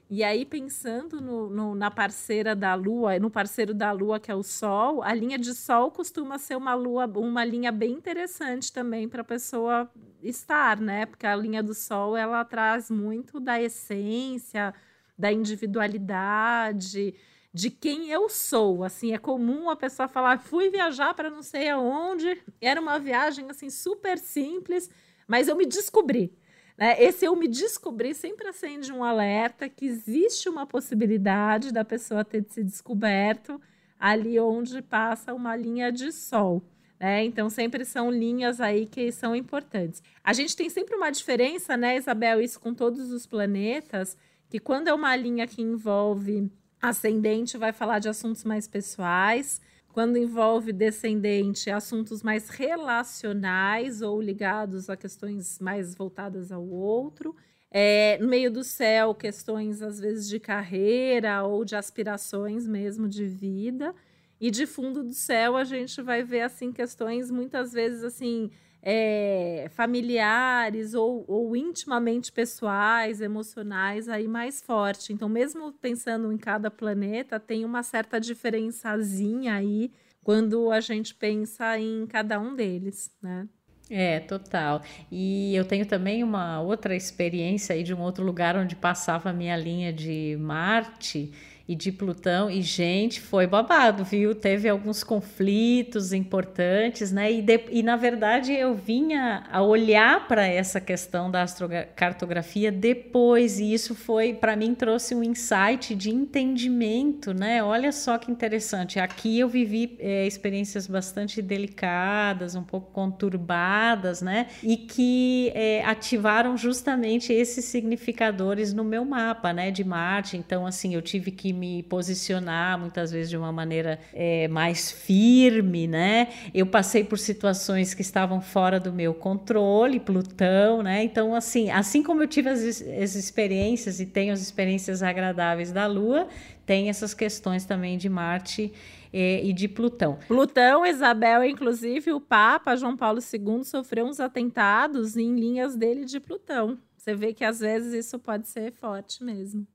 E 0.10 0.24
aí, 0.24 0.46
pensando 0.46 1.20
no, 1.20 1.50
no, 1.50 1.74
na 1.74 1.90
parceira 1.90 2.56
da 2.56 2.76
Lua, 2.76 3.18
no 3.18 3.32
parceiro 3.32 3.74
da 3.74 3.92
Lua, 3.92 4.20
que 4.20 4.30
é 4.30 4.36
o 4.36 4.44
Sol, 4.44 5.02
a 5.02 5.12
linha 5.12 5.40
de 5.40 5.56
Sol 5.56 5.90
costuma 5.90 6.38
ser 6.38 6.56
uma 6.56 6.76
lua, 6.76 7.08
uma 7.16 7.44
linha 7.44 7.72
bem 7.72 7.94
interessante 7.94 8.72
também 8.72 9.10
para 9.10 9.22
a 9.22 9.26
pessoa 9.26 9.90
estar, 10.22 10.80
né? 10.80 11.08
Porque 11.08 11.26
a 11.26 11.36
linha 11.36 11.64
do 11.64 11.74
Sol 11.74 12.16
ela 12.16 12.46
traz 12.46 12.92
muito 12.92 13.40
da 13.40 13.60
essência, 13.60 14.72
da 15.18 15.32
individualidade, 15.32 17.14
de 17.54 17.70
quem 17.70 18.10
eu 18.10 18.28
sou. 18.30 18.84
Assim, 18.84 19.14
é 19.14 19.18
comum 19.18 19.70
a 19.70 19.76
pessoa 19.76 20.08
falar: 20.08 20.40
"Fui 20.40 20.70
viajar 20.70 21.14
para 21.14 21.30
não 21.30 21.44
sei 21.44 21.70
aonde". 21.70 22.42
Era 22.62 22.82
uma 22.82 23.00
viagem 23.00 23.50
assim 23.50 23.70
super 23.70 24.18
simples, 24.18 24.90
mas 25.28 25.48
eu 25.48 25.56
me 25.56 25.66
descobri. 25.66 26.34
Né? 26.78 27.02
Esse 27.02 27.26
eu 27.26 27.36
me 27.36 27.48
descobri 27.48 28.14
sempre 28.16 28.48
acende 28.48 28.92
um 28.92 29.04
alerta 29.04 29.70
que 29.70 29.86
existe 29.86 30.50
uma 30.50 30.66
possibilidade 30.66 31.72
da 31.72 31.86
pessoa 31.86 32.26
ter 32.26 32.44
se 32.50 32.64
descoberto 32.64 33.62
ali 34.00 34.40
onde 34.40 34.82
passa 34.82 35.34
uma 35.34 35.56
linha 35.56 35.92
de 35.92 36.12
sol. 36.12 36.62
Né? 37.00 37.24
Então, 37.26 37.50
sempre 37.50 37.86
são 37.86 38.10
linhas 38.10 38.60
aí 38.60 38.86
que 38.86 39.12
são 39.12 39.36
importantes. 39.36 40.02
A 40.24 40.34
gente 40.34 40.56
tem 40.56 40.70
sempre 40.70 40.96
uma 40.96 41.12
diferença, 41.12 41.76
né, 41.76 41.98
Isabel, 41.98 42.42
isso 42.42 42.60
com 42.60 42.74
todos 42.74 43.12
os 43.12 43.26
planetas, 43.26 44.18
que 44.54 44.60
quando 44.60 44.88
é 44.88 44.94
uma 44.94 45.16
linha 45.16 45.48
que 45.48 45.64
envolve 45.64 46.48
ascendente, 46.80 47.58
vai 47.58 47.74
falar 47.74 47.98
de 47.98 48.08
assuntos 48.08 48.44
mais 48.44 48.68
pessoais. 48.68 49.60
Quando 49.92 50.16
envolve 50.16 50.72
descendente, 50.72 51.72
assuntos 51.72 52.22
mais 52.22 52.50
relacionais 52.50 54.04
ou 54.04 54.22
ligados 54.22 54.92
a 54.92 54.96
questões 54.96 55.58
mais 55.58 55.96
voltadas 55.96 56.52
ao 56.52 56.64
outro. 56.64 57.36
É, 57.72 58.20
no 58.22 58.28
meio 58.28 58.52
do 58.52 58.64
céu, 58.64 59.16
questões 59.16 59.82
às 59.82 60.00
vezes 60.00 60.30
de 60.30 60.40
carreira 60.40 61.42
ou 61.42 61.66
de 61.66 61.76
aspirações 61.76 62.68
mesmo 62.68 63.10
de 63.10 63.26
vida. 63.26 63.92
E 64.40 64.52
de 64.52 64.68
fundo 64.68 65.04
do 65.04 65.16
céu 65.16 65.58
a 65.58 65.64
gente 65.64 66.00
vai 66.00 66.22
ver 66.22 66.42
assim 66.42 66.72
questões 66.72 67.32
muitas 67.32 67.74
vezes 67.74 68.04
assim 68.04 68.52
é, 68.86 69.68
familiares 69.74 70.94
ou, 70.94 71.24
ou, 71.26 71.56
intimamente 71.56 72.32
pessoais, 72.32 73.22
emocionais, 73.22 74.10
aí 74.10 74.28
mais 74.28 74.62
forte. 74.62 75.14
Então, 75.14 75.30
mesmo 75.30 75.72
pensando 75.72 76.32
em 76.32 76.38
cada 76.38 76.70
planeta, 76.70 77.40
tem 77.40 77.64
uma 77.64 77.82
certa 77.82 78.20
diferençazinha 78.20 79.56
aí 79.56 79.90
quando 80.22 80.70
a 80.70 80.82
gente 80.82 81.16
pensa 81.16 81.80
em 81.80 82.06
cada 82.06 82.40
um 82.40 82.56
deles, 82.56 83.10
né? 83.22 83.48
É, 83.90 84.20
total. 84.20 84.82
E 85.12 85.56
eu 85.56 85.66
tenho 85.66 85.86
também 85.86 86.24
uma 86.24 86.62
outra 86.62 86.96
experiência 86.96 87.76
aí 87.76 87.84
de 87.84 87.94
um 87.94 88.02
outro 88.02 88.24
lugar 88.24 88.56
onde 88.58 88.76
passava 88.76 89.30
a 89.30 89.34
minha 89.34 89.56
linha 89.56 89.94
de 89.94 90.38
Marte 90.40 91.32
e 91.68 91.76
de 91.76 91.92
Plutão. 91.92 92.50
E, 92.50 92.62
gente, 92.62 93.22
foi 93.22 93.48
babado, 93.48 94.04
viu? 94.04 94.36
Teve 94.36 94.68
alguns 94.68 95.04
conflitos 95.04 96.12
importantes, 96.12 97.12
né? 97.12 97.32
E, 97.32 97.42
de, 97.42 97.62
e 97.72 97.82
na 97.82 97.96
verdade, 97.96 98.54
eu 98.54 98.76
vinha 98.76 99.44
a 99.50 99.62
olhar 99.62 100.28
para 100.28 100.46
essa 100.46 100.82
questão 100.82 101.32
da 101.32 101.44
astrocartografia 101.44 102.72
depois, 102.72 103.60
e 103.60 103.74
isso 103.74 103.96
foi, 103.96 104.34
para 104.34 104.56
mim, 104.56 104.76
trouxe 104.76 105.16
um 105.16 105.24
insight 105.24 105.96
de 105.96 106.10
entendimento, 106.10 107.34
né? 107.34 107.64
Olha 107.64 107.92
só 107.92 108.18
que 108.18 108.30
interessante. 108.30 109.00
Aqui 109.00 109.40
eu 109.40 109.48
vivi 109.48 109.96
é, 110.00 110.28
experiências 110.28 110.86
bastante 110.86 111.42
delicadas, 111.42 112.56
um 112.56 112.64
pouco 112.64 112.92
conturbadas, 112.92 114.22
né? 114.22 114.48
E 114.62 114.76
que 114.76 115.52
é, 115.56 115.84
ativaram 115.86 116.58
justamente 116.58 117.32
esses 117.32 117.64
significadores 117.66 118.74
no 118.74 118.84
meu 118.84 119.06
mapa, 119.06 119.54
né? 119.54 119.72
De 119.72 119.84
Marte. 119.84 120.36
Então, 120.36 120.66
assim, 120.66 120.94
eu 120.94 121.02
tive 121.02 121.32
que 121.32 121.53
me 121.54 121.84
posicionar 121.84 122.78
muitas 122.80 123.12
vezes 123.12 123.30
de 123.30 123.38
uma 123.38 123.52
maneira 123.52 124.00
é, 124.14 124.48
mais 124.48 124.92
firme, 124.92 125.88
né? 125.88 126.30
Eu 126.54 126.66
passei 126.66 127.04
por 127.04 127.18
situações 127.18 127.94
que 127.94 128.02
estavam 128.02 128.42
fora 128.42 128.80
do 128.80 128.92
meu 128.92 129.14
controle, 129.14 130.00
Plutão, 130.00 130.82
né? 130.82 131.04
Então, 131.04 131.36
assim, 131.36 131.70
assim 131.70 132.04
como 132.04 132.24
eu 132.24 132.28
tive 132.28 132.50
as, 132.50 132.62
as 132.62 133.16
experiências 133.16 134.00
e 134.00 134.06
tenho 134.06 134.34
as 134.34 134.42
experiências 134.42 135.04
agradáveis 135.04 135.72
da 135.72 135.86
Lua, 135.86 136.28
tem 136.66 136.90
essas 136.90 137.14
questões 137.14 137.66
também 137.66 137.98
de 137.98 138.10
Marte 138.10 138.74
é, 139.14 139.46
e 139.46 139.54
de 139.54 139.68
Plutão. 139.68 140.18
Plutão, 140.28 140.86
Isabel, 140.86 141.44
inclusive 141.44 142.12
o 142.12 142.20
Papa 142.20 142.76
João 142.76 142.98
Paulo 142.98 143.20
II 143.20 143.64
sofreu 143.64 144.06
uns 144.06 144.20
atentados 144.20 145.16
em 145.16 145.36
linhas 145.36 145.76
dele 145.76 146.04
de 146.04 146.20
Plutão. 146.20 146.78
Você 146.98 147.14
vê 147.14 147.34
que 147.34 147.44
às 147.44 147.60
vezes 147.60 147.94
isso 147.94 148.18
pode 148.18 148.48
ser 148.48 148.72
forte 148.72 149.24
mesmo. 149.24 149.68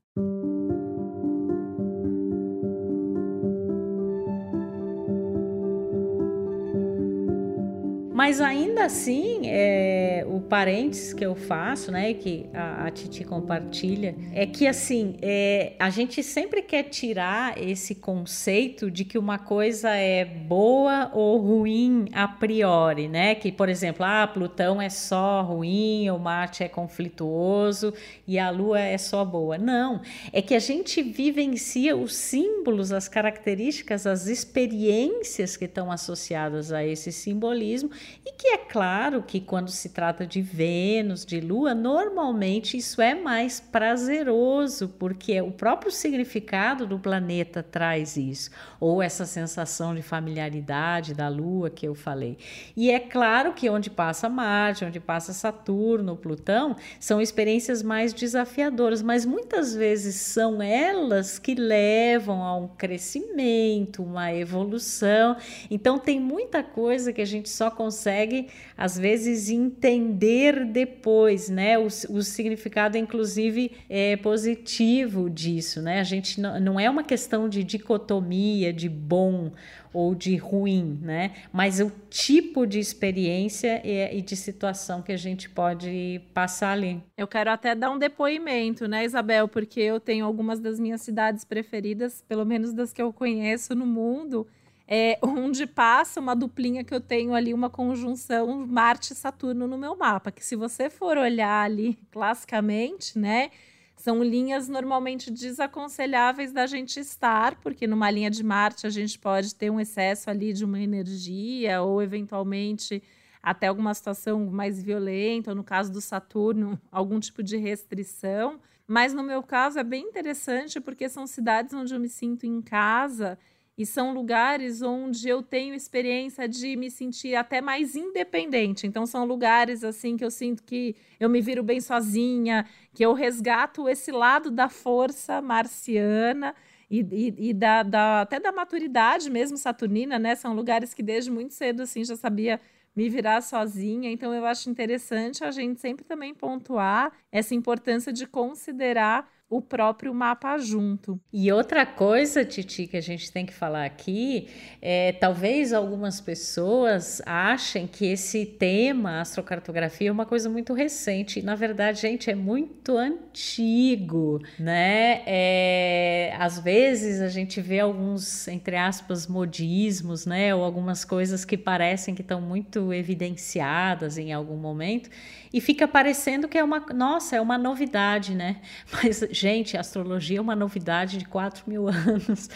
Mas 8.19 8.41
ainda 8.41 8.85
assim, 8.85 9.43
é, 9.45 10.27
o 10.27 10.41
parênteses 10.41 11.13
que 11.15 11.25
eu 11.25 11.37
faço, 11.37 11.93
né, 11.93 12.13
que 12.15 12.47
a, 12.53 12.89
a 12.89 12.91
Titi 12.91 13.23
compartilha, 13.23 14.13
é 14.35 14.45
que 14.45 14.67
assim, 14.67 15.15
é, 15.23 15.75
a 15.79 15.89
gente 15.89 16.21
sempre 16.25 16.61
quer 16.63 16.83
tirar 16.83 17.57
esse 17.63 17.95
conceito 17.95 18.91
de 18.91 19.05
que 19.05 19.17
uma 19.17 19.39
coisa 19.39 19.91
é 19.91 20.25
boa 20.25 21.13
ou 21.15 21.39
ruim 21.39 22.07
a 22.13 22.27
priori, 22.27 23.07
né? 23.07 23.37
Que, 23.37 23.53
por 23.53 23.69
exemplo, 23.69 24.05
ah, 24.05 24.27
Plutão 24.27 24.83
é 24.83 24.91
só 24.91 25.43
ruim, 25.43 26.11
ou 26.11 26.19
Marte 26.19 26.65
é 26.65 26.69
conflituoso 26.69 27.95
e 28.27 28.37
a 28.37 28.51
Lua 28.51 28.81
é 28.81 28.99
só 28.99 29.25
boa. 29.25 29.57
Não, 29.57 30.01
é 30.33 30.43
que 30.43 30.57
a 30.57 30.59
gente 30.59 31.01
vivencia 31.03 31.97
os 31.97 32.17
símbolos, 32.17 32.91
as 32.91 33.07
características, 33.07 34.09
as 34.09 34.27
experiências 34.27 35.57
que 35.57 35.67
estão 35.67 35.93
associadas 35.93 36.73
a 36.73 36.85
esse 36.85 37.13
simbolismo 37.13 37.89
e 38.25 38.33
que 38.33 38.49
é 38.49 38.59
claro 38.59 39.23
que 39.23 39.41
quando 39.41 39.71
se 39.71 39.91
trata 39.91 40.27
de 40.27 40.41
Vênus, 40.41 41.25
de 41.25 41.41
Lua, 41.41 41.75
normalmente 41.75 42.77
isso 42.77 43.01
é 43.03 43.15
mais 43.15 43.61
prazeroso, 43.61 44.89
porque 44.99 45.41
o 45.41 45.51
próprio 45.51 45.91
significado 45.91 46.87
do 46.87 46.99
planeta 46.99 47.63
traz 47.63 48.17
isso, 48.17 48.51
ou 48.81 49.03
essa 49.03 49.27
sensação 49.27 49.95
de 49.95 50.03
familiaridade 50.03 51.15
da 51.15 51.29
Lua 51.29 51.71
que 51.71 51.87
eu 51.87 51.95
falei. 51.95 52.39
E 52.77 52.91
é 52.91 52.99
claro 52.99 53.53
que 53.53 53.69
onde 53.69 53.91
passa 53.91 54.29
Marte, 54.29 54.85
onde 54.85 55.01
passa 55.01 55.33
Saturno, 55.33 56.17
Plutão, 56.17 56.77
são 57.01 57.21
experiências 57.21 57.83
mais 57.83 58.13
desafiadoras, 58.13 59.03
mas 59.03 59.25
muitas 59.25 59.75
vezes 59.75 60.15
são 60.17 60.63
elas 60.63 61.39
que 61.39 61.55
levam 61.55 62.43
a 62.43 62.57
um 62.57 62.69
crescimento, 62.69 64.03
uma 64.03 64.33
evolução. 64.33 65.37
Então 65.71 65.99
tem 65.99 66.21
muita 66.21 66.63
coisa 66.63 67.13
que 67.13 67.21
a 67.21 67.27
gente 67.27 67.49
só 67.49 67.71
consegue 67.71 67.98
consegue, 67.99 68.49
às 68.77 68.97
vezes, 68.97 69.51
entender 69.51 70.65
depois, 70.65 71.49
né? 71.49 71.77
O, 71.77 71.87
o 71.87 72.23
significado, 72.23 72.97
inclusive, 72.97 73.73
é 73.91 74.17
positivo 74.17 75.29
disso, 75.29 75.83
né? 75.83 75.99
A 75.99 76.05
gente 76.05 76.41
não, 76.41 76.79
é 76.79 76.89
uma 76.89 77.03
questão 77.03 77.49
de 77.49 77.65
dicotomia, 77.65 78.73
de 78.73 78.89
bom 78.89 79.51
ou 79.93 80.15
de 80.15 80.37
ruim, 80.37 81.01
né? 81.03 81.33
Mas 81.53 81.81
o 81.81 81.91
tipo 82.09 82.67
de 82.67 82.79
experiência 82.79 83.83
e, 83.85 84.19
e, 84.19 84.23
de 84.23 84.37
situação 84.37 85.03
que 85.03 85.11
a 85.11 85.17
gente 85.17 85.49
pode 85.49 86.21
passar 86.33 86.73
ali. 86.73 87.03
Eu 87.17 87.27
quero 87.27 87.51
até 87.51 87.75
dar 87.75 87.91
um 87.91 87.99
depoimento, 87.99 88.87
né, 88.87 89.05
Isabel? 89.05 89.49
Porque 89.49 89.81
eu 89.81 89.99
tenho 89.99 90.25
algumas 90.25 90.61
das 90.61 90.79
minhas 90.79 91.01
cidades 91.01 91.45
preferidas, 91.45 92.23
pelo 92.29 92.45
menos 92.45 92.73
das 92.73 92.93
que 92.93 93.03
eu 93.03 93.13
conheço 93.13 93.75
no 93.75 93.87
mundo, 93.87 94.47
é, 94.91 95.19
onde 95.23 95.67
passa 95.67 96.19
uma 96.19 96.35
duplinha 96.35 96.83
que 96.83 96.95
eu 96.95 97.01
tenho 97.01 97.35
ali, 97.35 97.53
uma 97.53 97.69
conjunção 97.69 98.67
Marte-Saturno 98.67 99.69
no 99.69 99.77
meu 99.77 99.95
mapa, 99.95 100.33
que 100.33 100.43
se 100.43 100.57
você 100.57 100.89
for 100.89 101.19
olhar 101.19 101.65
ali 101.65 101.99
classicamente, 102.11 103.19
né, 103.19 103.51
são 103.95 104.23
linhas 104.23 104.67
normalmente 104.67 105.31
desaconselháveis 105.31 106.53
da 106.53 106.67
gente 106.67 106.99
estar, 106.99 107.57
porque 107.57 107.87
numa 107.87 108.11
linha 108.11 108.31
de 108.31 108.43
Marte 108.43 108.87
a 108.87 108.91
gente 108.91 109.19
pode 109.19 109.55
ter 109.55 109.71
um 109.71 109.79
excesso 109.79 110.31
ali 110.31 110.55
de 110.55 110.65
uma 110.65 110.81
energia 110.81 111.83
ou 111.83 112.01
eventualmente 112.01 113.03
até 113.43 113.67
alguma 113.67 113.93
situação 113.93 114.47
mais 114.47 114.83
violenta, 114.83 115.51
ou 115.51 115.57
no 115.57 115.65
caso 115.65 115.93
do 115.93 116.01
Saturno, 116.01 116.81
algum 116.91 117.21
tipo 117.21 117.43
de 117.43 117.57
restrição. 117.57 118.59
Mas 118.87 119.13
no 119.13 119.23
meu 119.23 119.43
caso 119.43 119.79
é 119.79 119.85
bem 119.85 120.07
interessante 120.07 120.81
porque 120.81 121.09
são 121.11 121.27
cidades 121.27 121.75
onde 121.75 121.93
eu 121.93 122.01
me 122.01 122.09
sinto 122.09 122.47
em 122.47 122.63
casa 122.63 123.39
e 123.79 123.87
são 123.87 124.13
lugares 124.13 124.83
onde 124.83 125.29
eu 125.29 125.41
tenho 125.41 125.73
experiência 125.73 126.49
de 126.49 126.75
me 126.75 126.91
sentir 126.91 127.37
até 127.37 127.61
mais 127.61 127.95
independente. 127.95 128.89
Então, 128.89 129.07
são 129.07 129.25
lugares 129.25 129.85
assim 129.85 130.17
que 130.17 130.25
eu 130.25 130.33
sinto 130.33 130.65
que 130.65 130.97
eu 131.21 131.29
me 131.29 131.41
viro 131.41 131.63
bem 131.63 131.81
sozinha, 131.81 132.67
que 132.93 133.07
eu 133.07 133.13
resgato 133.13 133.89
esse 133.89 134.11
lado 134.11 134.51
da 134.51 134.69
força 134.69 135.41
marciana 135.41 136.57
e, 136.91 137.07
e, 137.13 137.51
e 137.51 137.55
da, 137.55 137.85
da, 137.85 138.23
até 138.23 138.41
da 138.41 138.51
maturidade 138.51 139.31
mesmo 139.31 139.57
saturnina, 139.57 140.19
né? 140.19 140.35
São 140.35 140.55
lugares 140.55 140.93
que 140.93 141.03
desde 141.03 141.31
muito 141.31 141.55
cedo 141.55 141.83
assim 141.83 142.05
já 142.05 142.17
sabia 142.17 142.61
me 142.97 143.09
virar 143.09 143.41
sozinha. 143.43 144.11
Então, 144.11 144.35
eu 144.35 144.45
acho 144.45 144.69
interessante 144.69 145.45
a 145.45 145.53
gente 145.53 145.81
sempre 145.81 146.05
também 146.05 146.35
pontuar 146.35 147.13
essa 147.31 147.55
importância 147.55 148.13
de 148.13 148.27
considerar 148.27 149.31
o 149.51 149.63
próprio 149.63 150.13
mapa 150.13 150.59
junto. 150.59 151.19
E 151.33 151.51
outra 151.51 151.87
coisa, 151.87 152.45
Titi, 152.45 152.87
que 152.87 152.97
a 152.99 153.01
gente 153.01 153.33
tem 153.33 153.47
que 153.47 153.55
falar 153.55 153.87
aqui, 153.87 154.49
é 154.83 155.13
talvez 155.13 155.73
algumas 155.73 156.21
pessoas 156.21 157.23
achem 157.25 157.87
que 157.87 158.07
esse 158.07 158.45
tema, 158.45 159.21
astrocartografia, 159.21 160.11
é 160.11 160.13
uma 160.13 160.27
coisa 160.27 160.51
muito 160.51 160.75
recente. 160.75 161.41
Na 161.41 161.55
verdade, 161.55 162.03
gente, 162.03 162.31
é 162.31 162.35
muito 162.35 162.99
antigo, 162.99 164.39
né? 164.59 165.23
É, 165.27 166.37
às 166.39 166.59
vezes 166.59 167.23
a 167.23 167.29
gente 167.29 167.59
vê 167.61 167.81
alguns, 167.81 168.47
entre 168.49 168.77
aspas, 168.77 169.27
modismos, 169.27 170.27
né? 170.27 170.55
Ou 170.55 170.63
algumas 170.63 171.07
coisas 171.07 171.47
que 171.47 171.57
parecem 171.57 172.15
que 172.15 172.21
estão 172.21 172.41
muito 172.41 172.93
evidenciadas 172.93 174.19
em 174.19 174.31
algum 174.31 174.57
momento 174.57 175.09
e 175.53 175.61
fica 175.61 175.89
parecendo 175.89 176.49
que 176.49 176.59
é 176.59 176.65
uma, 176.65 176.81
nossa, 176.95 177.37
é 177.37 177.41
uma 177.41 177.57
novidade, 177.57 178.35
né? 178.35 178.61
Mas, 178.93 179.23
gente, 179.39 179.77
astrologia 179.77 180.39
é 180.39 180.41
uma 180.41 180.57
novidade 180.57 181.19
de 181.19 181.25
4 181.25 181.65
mil 181.67 181.87
anos. 181.89 182.51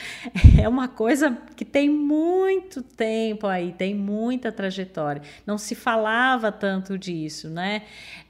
É 0.60 0.68
uma 0.68 0.88
coisa 0.88 1.38
que 1.56 1.64
tem 1.64 1.88
muito 1.88 2.82
tempo 2.82 3.46
aí, 3.46 3.72
tem 3.72 3.94
muita 3.94 4.50
trajetória. 4.50 5.22
Não 5.46 5.56
se 5.56 5.74
falava 5.74 6.50
tanto 6.50 6.98
disso, 6.98 7.48
né? 7.48 7.82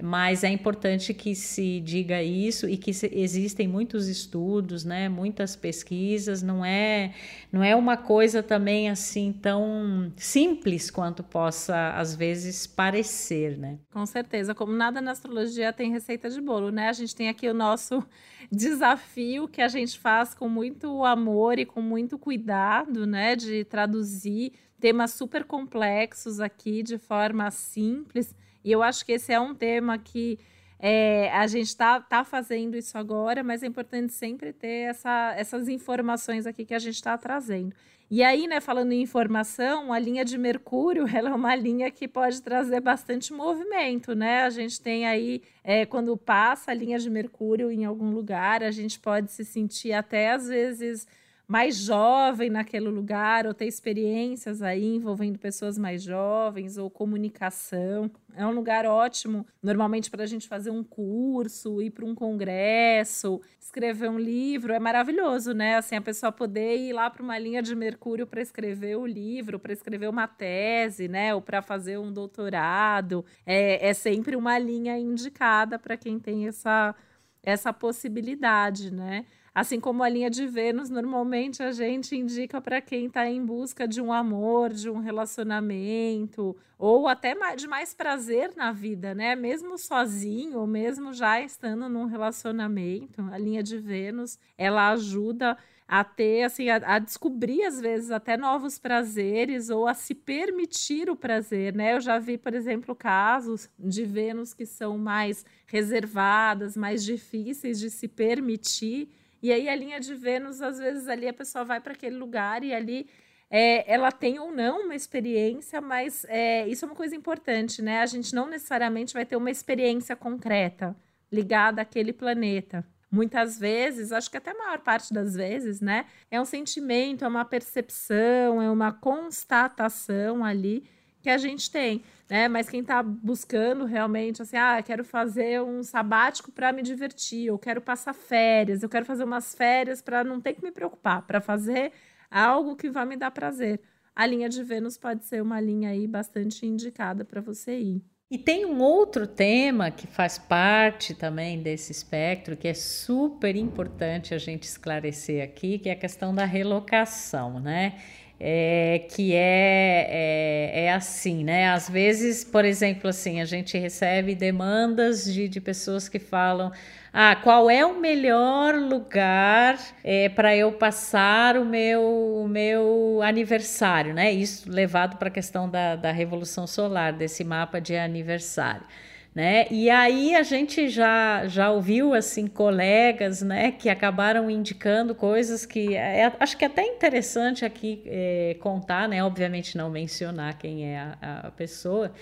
Mas 0.02 0.44
é 0.44 0.49
importante 0.49 1.14
que 1.14 1.35
se 1.35 1.80
diga 1.80 2.23
isso 2.23 2.68
e 2.68 2.76
que 2.76 2.92
se, 2.92 3.11
existem 3.12 3.66
muitos 3.66 4.09
estudos, 4.09 4.85
né? 4.85 5.09
Muitas 5.09 5.56
pesquisas. 5.56 6.42
Não 6.42 6.64
é, 6.64 7.14
não 7.50 7.62
é 7.62 7.75
uma 7.75 7.97
coisa 7.97 8.42
também 8.42 8.90
assim 8.90 9.32
tão 9.32 10.12
simples 10.16 10.90
quanto 10.90 11.23
possa 11.23 11.92
às 11.97 12.14
vezes 12.14 12.66
parecer, 12.66 13.56
né? 13.56 13.78
Com 13.92 14.04
certeza 14.04 14.54
como 14.54 14.73
nada 14.73 15.00
na 15.00 15.12
astrologia 15.12 15.73
tem 15.73 15.90
receita 15.90 16.28
de 16.28 16.40
bolo, 16.40 16.71
né? 16.71 16.88
A 16.88 16.92
gente 16.92 17.16
tem 17.16 17.28
aqui 17.28 17.49
o 17.49 17.54
nosso 17.54 18.04
desafio 18.50 19.49
que 19.49 19.61
a 19.61 19.68
gente 19.68 19.99
faz 19.99 20.34
com 20.34 20.49
muito 20.49 21.04
amor 21.04 21.58
e 21.58 21.66
com 21.66 21.80
muito 21.80 22.18
cuidado, 22.18 23.06
né? 23.06 23.37
De 23.37 23.64
traduzir 23.64 24.52
temas 24.80 25.12
super 25.12 25.44
complexos 25.44 26.40
aqui 26.40 26.82
de 26.82 26.99
forma 26.99 27.50
simples. 27.50 28.34
E 28.64 28.72
eu 28.72 28.82
acho 28.82 29.04
que 29.04 29.12
esse 29.12 29.32
é 29.32 29.40
um 29.40 29.54
tema 29.54 29.99
que 29.99 30.38
é, 30.78 31.30
a 31.32 31.46
gente 31.46 31.68
está 31.68 32.00
tá 32.00 32.25
fazendo 32.25 32.76
isso 32.76 32.99
agora, 32.99 33.44
mas 33.44 33.62
é 33.62 33.66
importante 33.66 34.12
sempre 34.12 34.52
ter 34.52 34.90
essa, 34.90 35.32
essas 35.37 35.68
informações 35.68 36.44
aqui 36.44 36.64
que 36.64 36.75
a 36.75 36.78
gente 36.80 36.96
está 36.96 37.16
trazendo. 37.16 37.72
E 38.14 38.23
aí, 38.23 38.47
né, 38.47 38.61
falando 38.61 38.92
em 38.92 39.00
informação, 39.00 39.90
a 39.90 39.99
linha 39.99 40.23
de 40.23 40.37
Mercúrio, 40.37 41.07
ela 41.16 41.31
é 41.31 41.33
uma 41.35 41.57
linha 41.57 41.90
que 41.90 42.07
pode 42.07 42.42
trazer 42.42 42.78
bastante 42.78 43.33
movimento, 43.33 44.14
né? 44.14 44.42
A 44.42 44.50
gente 44.50 44.78
tem 44.83 45.07
aí, 45.07 45.40
é, 45.64 45.87
quando 45.87 46.14
passa 46.14 46.73
a 46.73 46.75
linha 46.75 46.99
de 46.99 47.09
Mercúrio 47.09 47.71
em 47.73 47.87
algum 47.87 48.11
lugar, 48.11 48.62
a 48.62 48.71
gente 48.71 49.00
pode 49.00 49.33
se 49.33 49.47
sentir 49.47 49.95
até 49.95 50.33
às 50.33 50.47
vezes 50.47 51.09
mais 51.52 51.76
jovem 51.76 52.49
naquele 52.49 52.88
lugar, 52.88 53.47
ou 53.47 53.52
ter 53.52 53.66
experiências 53.66 54.62
aí 54.62 54.87
envolvendo 54.94 55.38
pessoas 55.38 55.76
mais 55.76 56.02
jovens, 56.02 56.78
ou 56.78 56.88
comunicação. 56.88 58.11
É 58.35 58.47
um 58.47 58.52
lugar 58.52 58.87
ótimo, 58.87 59.47
normalmente, 59.62 60.11
para 60.11 60.23
a 60.23 60.26
gente 60.26 60.49
fazer 60.49 60.71
um 60.71 60.82
curso, 60.82 61.82
ir 61.82 61.90
para 61.90 62.06
um 62.06 62.14
congresso, 62.14 63.38
escrever 63.61 64.09
um 64.09 64.18
livro. 64.18 64.73
É 64.73 64.78
maravilhoso, 64.78 65.52
né? 65.52 65.76
Assim, 65.76 65.94
a 65.94 66.00
pessoa 66.00 66.32
poder 66.32 66.78
ir 66.78 66.94
lá 66.94 67.11
para 67.11 67.23
uma 67.23 67.38
linha 67.38 67.61
de 67.61 67.75
Mercúrio 67.75 68.26
para 68.26 68.40
escrever 68.40 68.97
o 68.97 69.04
livro, 69.04 69.59
para 69.59 69.75
escrever 69.75 70.09
uma 70.09 70.26
tese, 70.26 71.06
né? 71.06 71.35
Ou 71.35 71.42
para 71.42 71.61
fazer 71.61 71.99
um 71.99 72.11
doutorado. 72.11 73.26
É, 73.44 73.90
é 73.90 73.92
sempre 73.92 74.37
uma 74.37 74.59
linha 74.59 74.99
indicada 74.99 75.78
para 75.78 75.99
quem 75.99 76.18
tem 76.18 76.49
essa, 76.49 76.94
essa 77.42 77.75
possibilidade, 77.75 78.90
né? 78.90 79.26
Assim 79.54 79.78
como 79.78 80.02
a 80.02 80.09
linha 80.09 80.30
de 80.30 80.47
Vênus, 80.47 80.88
normalmente 80.88 81.62
a 81.62 81.73
gente 81.73 82.16
indica 82.16 82.59
para 82.59 82.80
quem 82.80 83.06
está 83.06 83.28
em 83.28 83.44
busca 83.44 83.87
de 83.87 84.00
um 84.00 84.11
amor, 84.11 84.71
de 84.73 84.88
um 84.88 84.99
relacionamento, 84.99 86.56
ou 86.78 87.06
até 87.06 87.35
de 87.54 87.68
mais 87.68 87.92
prazer 87.92 88.52
na 88.56 88.73
vida, 88.73 89.14
né? 89.14 89.37
Mesmo 89.37 89.76
sozinho, 89.76 90.59
ou 90.59 90.66
mesmo 90.66 91.12
já 91.12 91.38
estando 91.38 91.87
num 91.87 92.06
relacionamento, 92.06 93.21
a 93.30 93.37
linha 93.37 93.62
de 93.62 93.76
Vênus, 93.76 94.38
ela 94.56 94.90
ajuda 94.90 95.59
a 95.87 96.02
ter, 96.02 96.44
assim, 96.44 96.71
a, 96.71 96.76
a, 96.76 96.99
descobrir 96.99 97.64
às 97.64 97.78
vezes 97.78 98.11
até 98.11 98.38
novos 98.38 98.78
prazeres 98.78 99.68
ou 99.68 99.87
a 99.87 99.92
se 99.92 100.14
permitir 100.14 101.11
o 101.11 101.16
prazer, 101.16 101.75
né? 101.75 101.94
Eu 101.94 102.00
já 102.00 102.18
vi, 102.18 102.38
por 102.38 102.54
exemplo, 102.54 102.97
casos 102.97 103.68
de 103.78 104.02
Vênus 104.02 104.54
que 104.54 104.64
são 104.64 104.97
mais 104.97 105.44
reservadas, 105.66 106.75
mais 106.75 107.04
difíceis 107.04 107.78
de 107.78 107.91
se 107.91 108.08
permitir 108.08 109.10
e 109.43 109.52
aí 109.52 109.69
a 109.69 109.75
linha 109.75 109.99
de 109.99 110.15
Vênus, 110.15 110.63
às 110.63 110.78
vezes, 110.78 111.09
ali 111.09 111.26
a 111.26 111.33
pessoa 111.33 111.65
vai 111.65 111.81
para 111.81 111.93
aquele 111.93 112.17
lugar 112.17 112.63
e 112.63 112.73
ali 112.73 113.09
é, 113.50 113.93
ela 113.93 114.11
tem 114.11 114.39
ou 114.39 114.50
não 114.50 114.85
uma 114.85 114.95
experiência, 114.95 115.81
mas 115.81 116.25
é, 116.28 116.67
isso 116.69 116.85
é 116.85 116.89
uma 116.89 116.95
coisa 116.95 117.15
importante, 117.15 117.83
né? 117.83 118.00
A 118.00 118.07
gente 118.07 118.35
não 118.35 118.49
necessariamente 118.49 119.13
vai 119.13 119.26
ter 119.26 119.37
uma 119.37 119.50
experiência 119.50 120.17
concreta 120.17 120.97
ligada 121.31 121.83
àquele 121.83 122.13
planeta. 122.13 122.87
Muitas 123.11 123.59
vezes, 123.59 124.11
acho 124.11 124.31
que 124.31 124.39
até 124.39 124.52
a 124.52 124.57
maior 124.57 124.78
parte 124.78 125.13
das 125.13 125.35
vezes, 125.35 125.83
né? 125.83 126.07
É 126.31 126.41
um 126.41 126.47
sentimento, 126.47 127.26
é 127.26 127.28
uma 127.28 127.45
percepção, 127.45 128.63
é 128.63 128.71
uma 128.71 128.91
constatação 128.91 130.43
ali 130.43 130.85
que 131.23 131.30
a 131.30 131.39
gente 131.39 131.71
tem 131.71 132.02
né? 132.32 132.49
Mas 132.49 132.67
quem 132.67 132.80
está 132.80 133.02
buscando 133.02 133.85
realmente, 133.85 134.41
assim, 134.41 134.56
ah, 134.56 134.82
quero 134.82 135.04
fazer 135.04 135.61
um 135.61 135.82
sabático 135.82 136.50
para 136.50 136.73
me 136.73 136.80
divertir, 136.80 137.49
eu 137.49 137.58
quero 137.58 137.78
passar 137.82 138.15
férias, 138.15 138.82
eu 138.82 138.89
quero 138.89 139.04
fazer 139.04 139.25
umas 139.25 139.54
férias 139.54 140.00
para 140.00 140.25
não 140.25 140.41
ter 140.41 140.54
que 140.54 140.65
me 140.65 140.73
preocupar, 140.73 141.26
para 141.26 141.43
fazer 141.43 141.93
algo 142.30 142.75
que 142.75 142.89
vai 142.89 143.04
me 143.04 143.19
dar 143.19 143.30
prazer. 143.32 143.82
A 144.17 144.25
linha 144.25 144.49
de 144.49 144.65
Vênus 144.65 144.97
pode 144.97 145.26
ser 145.26 145.43
uma 145.43 145.61
linha 145.61 145.91
aí 145.91 146.06
bastante 146.06 146.65
indicada 146.65 147.23
para 147.23 147.43
você 147.43 147.78
ir. 147.78 148.02
E 148.30 148.39
tem 148.39 148.65
um 148.65 148.80
outro 148.80 149.26
tema 149.26 149.91
que 149.91 150.06
faz 150.06 150.39
parte 150.39 151.15
também 151.15 151.63
desse 151.63 151.93
espectro, 151.93 152.56
que 152.56 152.67
é 152.67 152.73
super 152.73 153.54
importante 153.56 154.32
a 154.32 154.39
gente 154.39 154.63
esclarecer 154.63 155.45
aqui, 155.45 155.78
que 155.78 155.91
é 155.91 155.93
a 155.93 155.97
questão 155.97 156.35
da 156.35 156.47
relocação, 156.47 157.61
né? 157.61 158.00
É, 158.45 159.07
que 159.09 159.37
é, 159.37 160.09
é, 160.11 160.85
é, 160.87 160.93
assim, 160.93 161.45
né? 161.45 161.71
Às 161.71 161.89
vezes, 161.89 162.43
por 162.43 162.65
exemplo, 162.65 163.09
assim, 163.09 163.41
a 163.41 163.45
gente 163.45 163.78
recebe 163.78 164.35
demandas 164.35 165.25
de, 165.33 165.47
de 165.49 165.61
pessoas 165.61 166.09
que 166.09 166.19
falam. 166.19 166.73
Ah, 167.13 167.37
qual 167.37 167.71
é 167.71 167.87
o 167.87 168.00
melhor 168.00 168.75
lugar 168.75 169.78
é, 170.02 170.28
para 170.28 170.57
eu 170.57 170.73
passar 170.73 171.57
o 171.57 171.65
meu, 171.65 172.02
o 172.02 172.49
meu 172.49 173.21
aniversário, 173.23 174.13
né? 174.13 174.33
Isso 174.33 174.69
levado 174.69 175.19
para 175.19 175.28
a 175.28 175.31
questão 175.31 175.71
da, 175.71 175.95
da 175.95 176.11
Revolução 176.11 176.67
Solar, 176.67 177.13
desse 177.13 177.45
mapa 177.45 177.81
de 177.81 177.95
aniversário 177.95 178.85
né? 179.34 179.66
E 179.71 179.88
aí 179.88 180.34
a 180.34 180.42
gente 180.42 180.88
já 180.88 181.47
já 181.47 181.71
ouviu 181.71 182.12
assim 182.12 182.47
colegas, 182.47 183.40
né, 183.40 183.73
que 183.73 183.88
acabaram 183.88 184.50
indicando 184.50 185.14
coisas 185.14 185.64
que 185.64 185.95
é, 185.97 186.30
acho 186.38 186.56
que 186.56 186.64
é 186.64 186.66
até 186.68 186.84
interessante 186.84 187.64
aqui 187.64 188.02
é, 188.06 188.56
contar, 188.60 189.08
né? 189.08 189.25
Obviamente 189.25 189.76
não 189.76 189.88
mencionar 189.90 190.58
quem 190.58 190.84
é 190.86 190.99
a, 190.99 191.40
a 191.45 191.50
pessoa, 191.50 192.12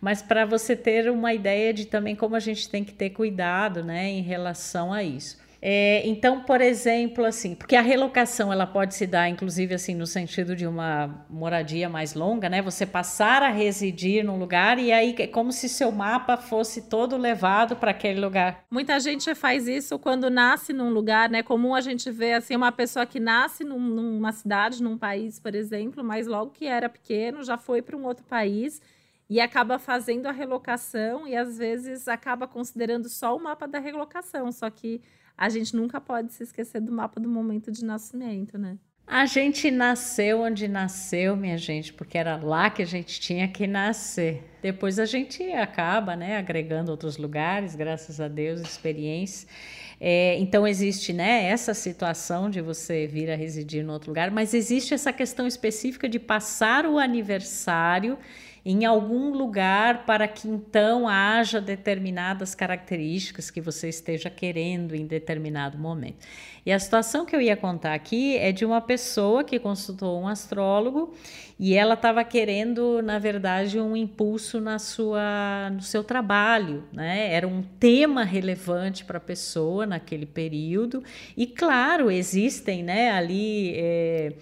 mas 0.00 0.20
para 0.20 0.44
você 0.44 0.76
ter 0.76 1.10
uma 1.10 1.32
ideia 1.32 1.72
de 1.72 1.86
também 1.86 2.14
como 2.14 2.36
a 2.36 2.40
gente 2.40 2.68
tem 2.68 2.84
que 2.84 2.92
ter 2.92 3.10
cuidado, 3.10 3.82
né, 3.82 4.06
em 4.08 4.22
relação 4.22 4.92
a 4.92 5.02
isso. 5.02 5.47
É, 5.60 6.06
então, 6.06 6.40
por 6.42 6.60
exemplo, 6.60 7.24
assim, 7.24 7.54
porque 7.54 7.74
a 7.74 7.82
relocação 7.82 8.52
ela 8.52 8.66
pode 8.66 8.94
se 8.94 9.06
dar, 9.06 9.28
inclusive, 9.28 9.74
assim, 9.74 9.94
no 9.94 10.06
sentido 10.06 10.54
de 10.54 10.66
uma 10.66 11.26
moradia 11.28 11.88
mais 11.88 12.14
longa, 12.14 12.48
né? 12.48 12.62
Você 12.62 12.86
passar 12.86 13.42
a 13.42 13.48
residir 13.48 14.24
num 14.24 14.38
lugar 14.38 14.78
e 14.78 14.92
aí 14.92 15.16
é 15.18 15.26
como 15.26 15.50
se 15.50 15.68
seu 15.68 15.90
mapa 15.90 16.36
fosse 16.36 16.82
todo 16.88 17.16
levado 17.16 17.74
para 17.74 17.90
aquele 17.90 18.20
lugar. 18.20 18.64
Muita 18.70 19.00
gente 19.00 19.34
faz 19.34 19.66
isso 19.66 19.98
quando 19.98 20.30
nasce 20.30 20.72
num 20.72 20.90
lugar, 20.90 21.28
né? 21.28 21.42
Comum 21.42 21.74
a 21.74 21.80
gente 21.80 22.08
ver 22.10 22.34
assim 22.34 22.54
uma 22.54 22.70
pessoa 22.70 23.04
que 23.04 23.18
nasce 23.18 23.64
num, 23.64 23.80
numa 23.80 24.30
cidade, 24.30 24.82
num 24.82 24.96
país, 24.96 25.40
por 25.40 25.54
exemplo, 25.54 26.04
mas 26.04 26.28
logo 26.28 26.52
que 26.52 26.66
era 26.66 26.88
pequeno 26.88 27.42
já 27.42 27.58
foi 27.58 27.82
para 27.82 27.96
um 27.96 28.04
outro 28.04 28.24
país 28.24 28.80
e 29.28 29.40
acaba 29.40 29.78
fazendo 29.78 30.26
a 30.26 30.32
relocação 30.32 31.26
e 31.26 31.36
às 31.36 31.58
vezes 31.58 32.08
acaba 32.08 32.46
considerando 32.46 33.08
só 33.08 33.36
o 33.36 33.42
mapa 33.42 33.66
da 33.66 33.78
relocação, 33.78 34.50
só 34.50 34.70
que 34.70 35.02
a 35.38 35.48
gente 35.48 35.74
nunca 35.76 36.00
pode 36.00 36.32
se 36.32 36.42
esquecer 36.42 36.80
do 36.80 36.90
mapa 36.90 37.20
do 37.20 37.28
momento 37.28 37.70
de 37.70 37.84
nascimento, 37.84 38.58
né? 38.58 38.76
A 39.06 39.24
gente 39.24 39.70
nasceu 39.70 40.42
onde 40.42 40.68
nasceu, 40.68 41.34
minha 41.34 41.56
gente, 41.56 41.94
porque 41.94 42.18
era 42.18 42.36
lá 42.36 42.68
que 42.68 42.82
a 42.82 42.86
gente 42.86 43.18
tinha 43.18 43.48
que 43.48 43.66
nascer. 43.66 44.44
Depois 44.60 44.98
a 44.98 45.06
gente 45.06 45.42
acaba, 45.52 46.14
né, 46.14 46.36
agregando 46.36 46.90
outros 46.90 47.16
lugares, 47.16 47.74
graças 47.74 48.20
a 48.20 48.28
Deus, 48.28 48.60
experiências. 48.60 49.46
É, 49.98 50.36
então 50.38 50.66
existe, 50.66 51.14
né, 51.14 51.44
essa 51.44 51.72
situação 51.72 52.50
de 52.50 52.60
você 52.60 53.06
vir 53.06 53.30
a 53.30 53.34
residir 53.34 53.82
em 53.82 53.88
outro 53.88 54.10
lugar, 54.10 54.30
mas 54.30 54.52
existe 54.52 54.92
essa 54.92 55.12
questão 55.12 55.46
específica 55.46 56.06
de 56.06 56.18
passar 56.18 56.84
o 56.84 56.98
aniversário 56.98 58.18
em 58.64 58.84
algum 58.84 59.30
lugar 59.30 60.04
para 60.04 60.26
que 60.28 60.48
então 60.48 61.08
haja 61.08 61.60
determinadas 61.60 62.54
características 62.54 63.50
que 63.50 63.60
você 63.60 63.88
esteja 63.88 64.28
querendo 64.28 64.94
em 64.94 65.06
determinado 65.06 65.78
momento. 65.78 66.26
E 66.66 66.72
a 66.72 66.78
situação 66.78 67.24
que 67.24 67.34
eu 67.34 67.40
ia 67.40 67.56
contar 67.56 67.94
aqui 67.94 68.36
é 68.36 68.52
de 68.52 68.64
uma 68.64 68.80
pessoa 68.80 69.42
que 69.42 69.58
consultou 69.58 70.20
um 70.20 70.28
astrólogo 70.28 71.14
e 71.58 71.74
ela 71.74 71.94
estava 71.94 72.22
querendo, 72.22 73.00
na 73.02 73.18
verdade, 73.18 73.80
um 73.80 73.96
impulso 73.96 74.60
na 74.60 74.78
sua, 74.78 75.70
no 75.70 75.80
seu 75.80 76.04
trabalho, 76.04 76.84
né? 76.92 77.32
Era 77.32 77.48
um 77.48 77.62
tema 77.62 78.22
relevante 78.22 79.04
para 79.04 79.16
a 79.16 79.20
pessoa 79.20 79.86
naquele 79.86 80.26
período. 80.26 81.02
E 81.36 81.46
claro, 81.46 82.10
existem, 82.10 82.82
né, 82.82 83.10
ali. 83.10 83.72
É, 83.74 84.32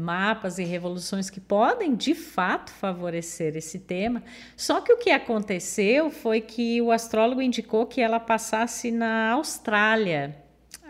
mapas 0.00 0.58
e 0.58 0.64
revoluções 0.64 1.30
que 1.30 1.40
podem 1.40 1.94
de 1.94 2.14
fato 2.14 2.70
favorecer 2.70 3.56
esse 3.56 3.78
tema. 3.78 4.22
Só 4.56 4.80
que 4.80 4.92
o 4.92 4.98
que 4.98 5.10
aconteceu 5.10 6.10
foi 6.10 6.40
que 6.40 6.80
o 6.82 6.92
astrólogo 6.92 7.42
indicou 7.42 7.86
que 7.86 8.00
ela 8.00 8.20
passasse 8.20 8.90
na 8.90 9.32
Austrália 9.32 10.43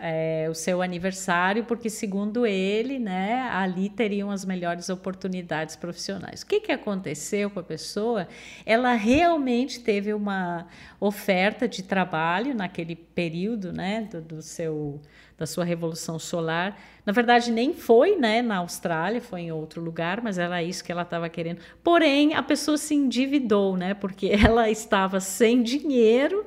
é, 0.07 0.47
o 0.47 0.53
seu 0.53 0.83
aniversário, 0.83 1.63
porque 1.63 1.89
segundo 1.89 2.45
ele, 2.45 2.99
né, 2.99 3.49
ali 3.51 3.89
teriam 3.89 4.29
as 4.29 4.45
melhores 4.45 4.87
oportunidades 4.87 5.75
profissionais. 5.75 6.43
O 6.43 6.45
que, 6.45 6.59
que 6.59 6.71
aconteceu 6.71 7.49
com 7.49 7.59
a 7.59 7.63
pessoa? 7.63 8.27
Ela 8.67 8.93
realmente 8.93 9.79
teve 9.79 10.13
uma 10.13 10.67
oferta 10.99 11.67
de 11.67 11.81
trabalho 11.81 12.53
naquele 12.53 12.95
período, 12.95 13.73
né, 13.73 14.07
do, 14.11 14.21
do 14.21 14.41
seu 14.43 15.01
da 15.37 15.45
sua 15.45 15.65
revolução 15.65 16.17
solar. 16.17 16.79
Na 17.05 17.11
verdade, 17.11 17.51
nem 17.51 17.73
foi 17.73 18.15
né, 18.15 18.41
na 18.41 18.57
Austrália, 18.57 19.19
foi 19.19 19.41
em 19.41 19.51
outro 19.51 19.81
lugar, 19.81 20.21
mas 20.21 20.37
era 20.37 20.63
isso 20.63 20.81
que 20.81 20.93
ela 20.93 21.01
estava 21.01 21.27
querendo. 21.27 21.59
Porém, 21.83 22.35
a 22.35 22.41
pessoa 22.41 22.77
se 22.77 22.95
endividou, 22.95 23.75
né? 23.75 23.93
Porque 23.93 24.27
ela 24.31 24.69
estava 24.69 25.19
sem 25.19 25.61
dinheiro 25.61 26.45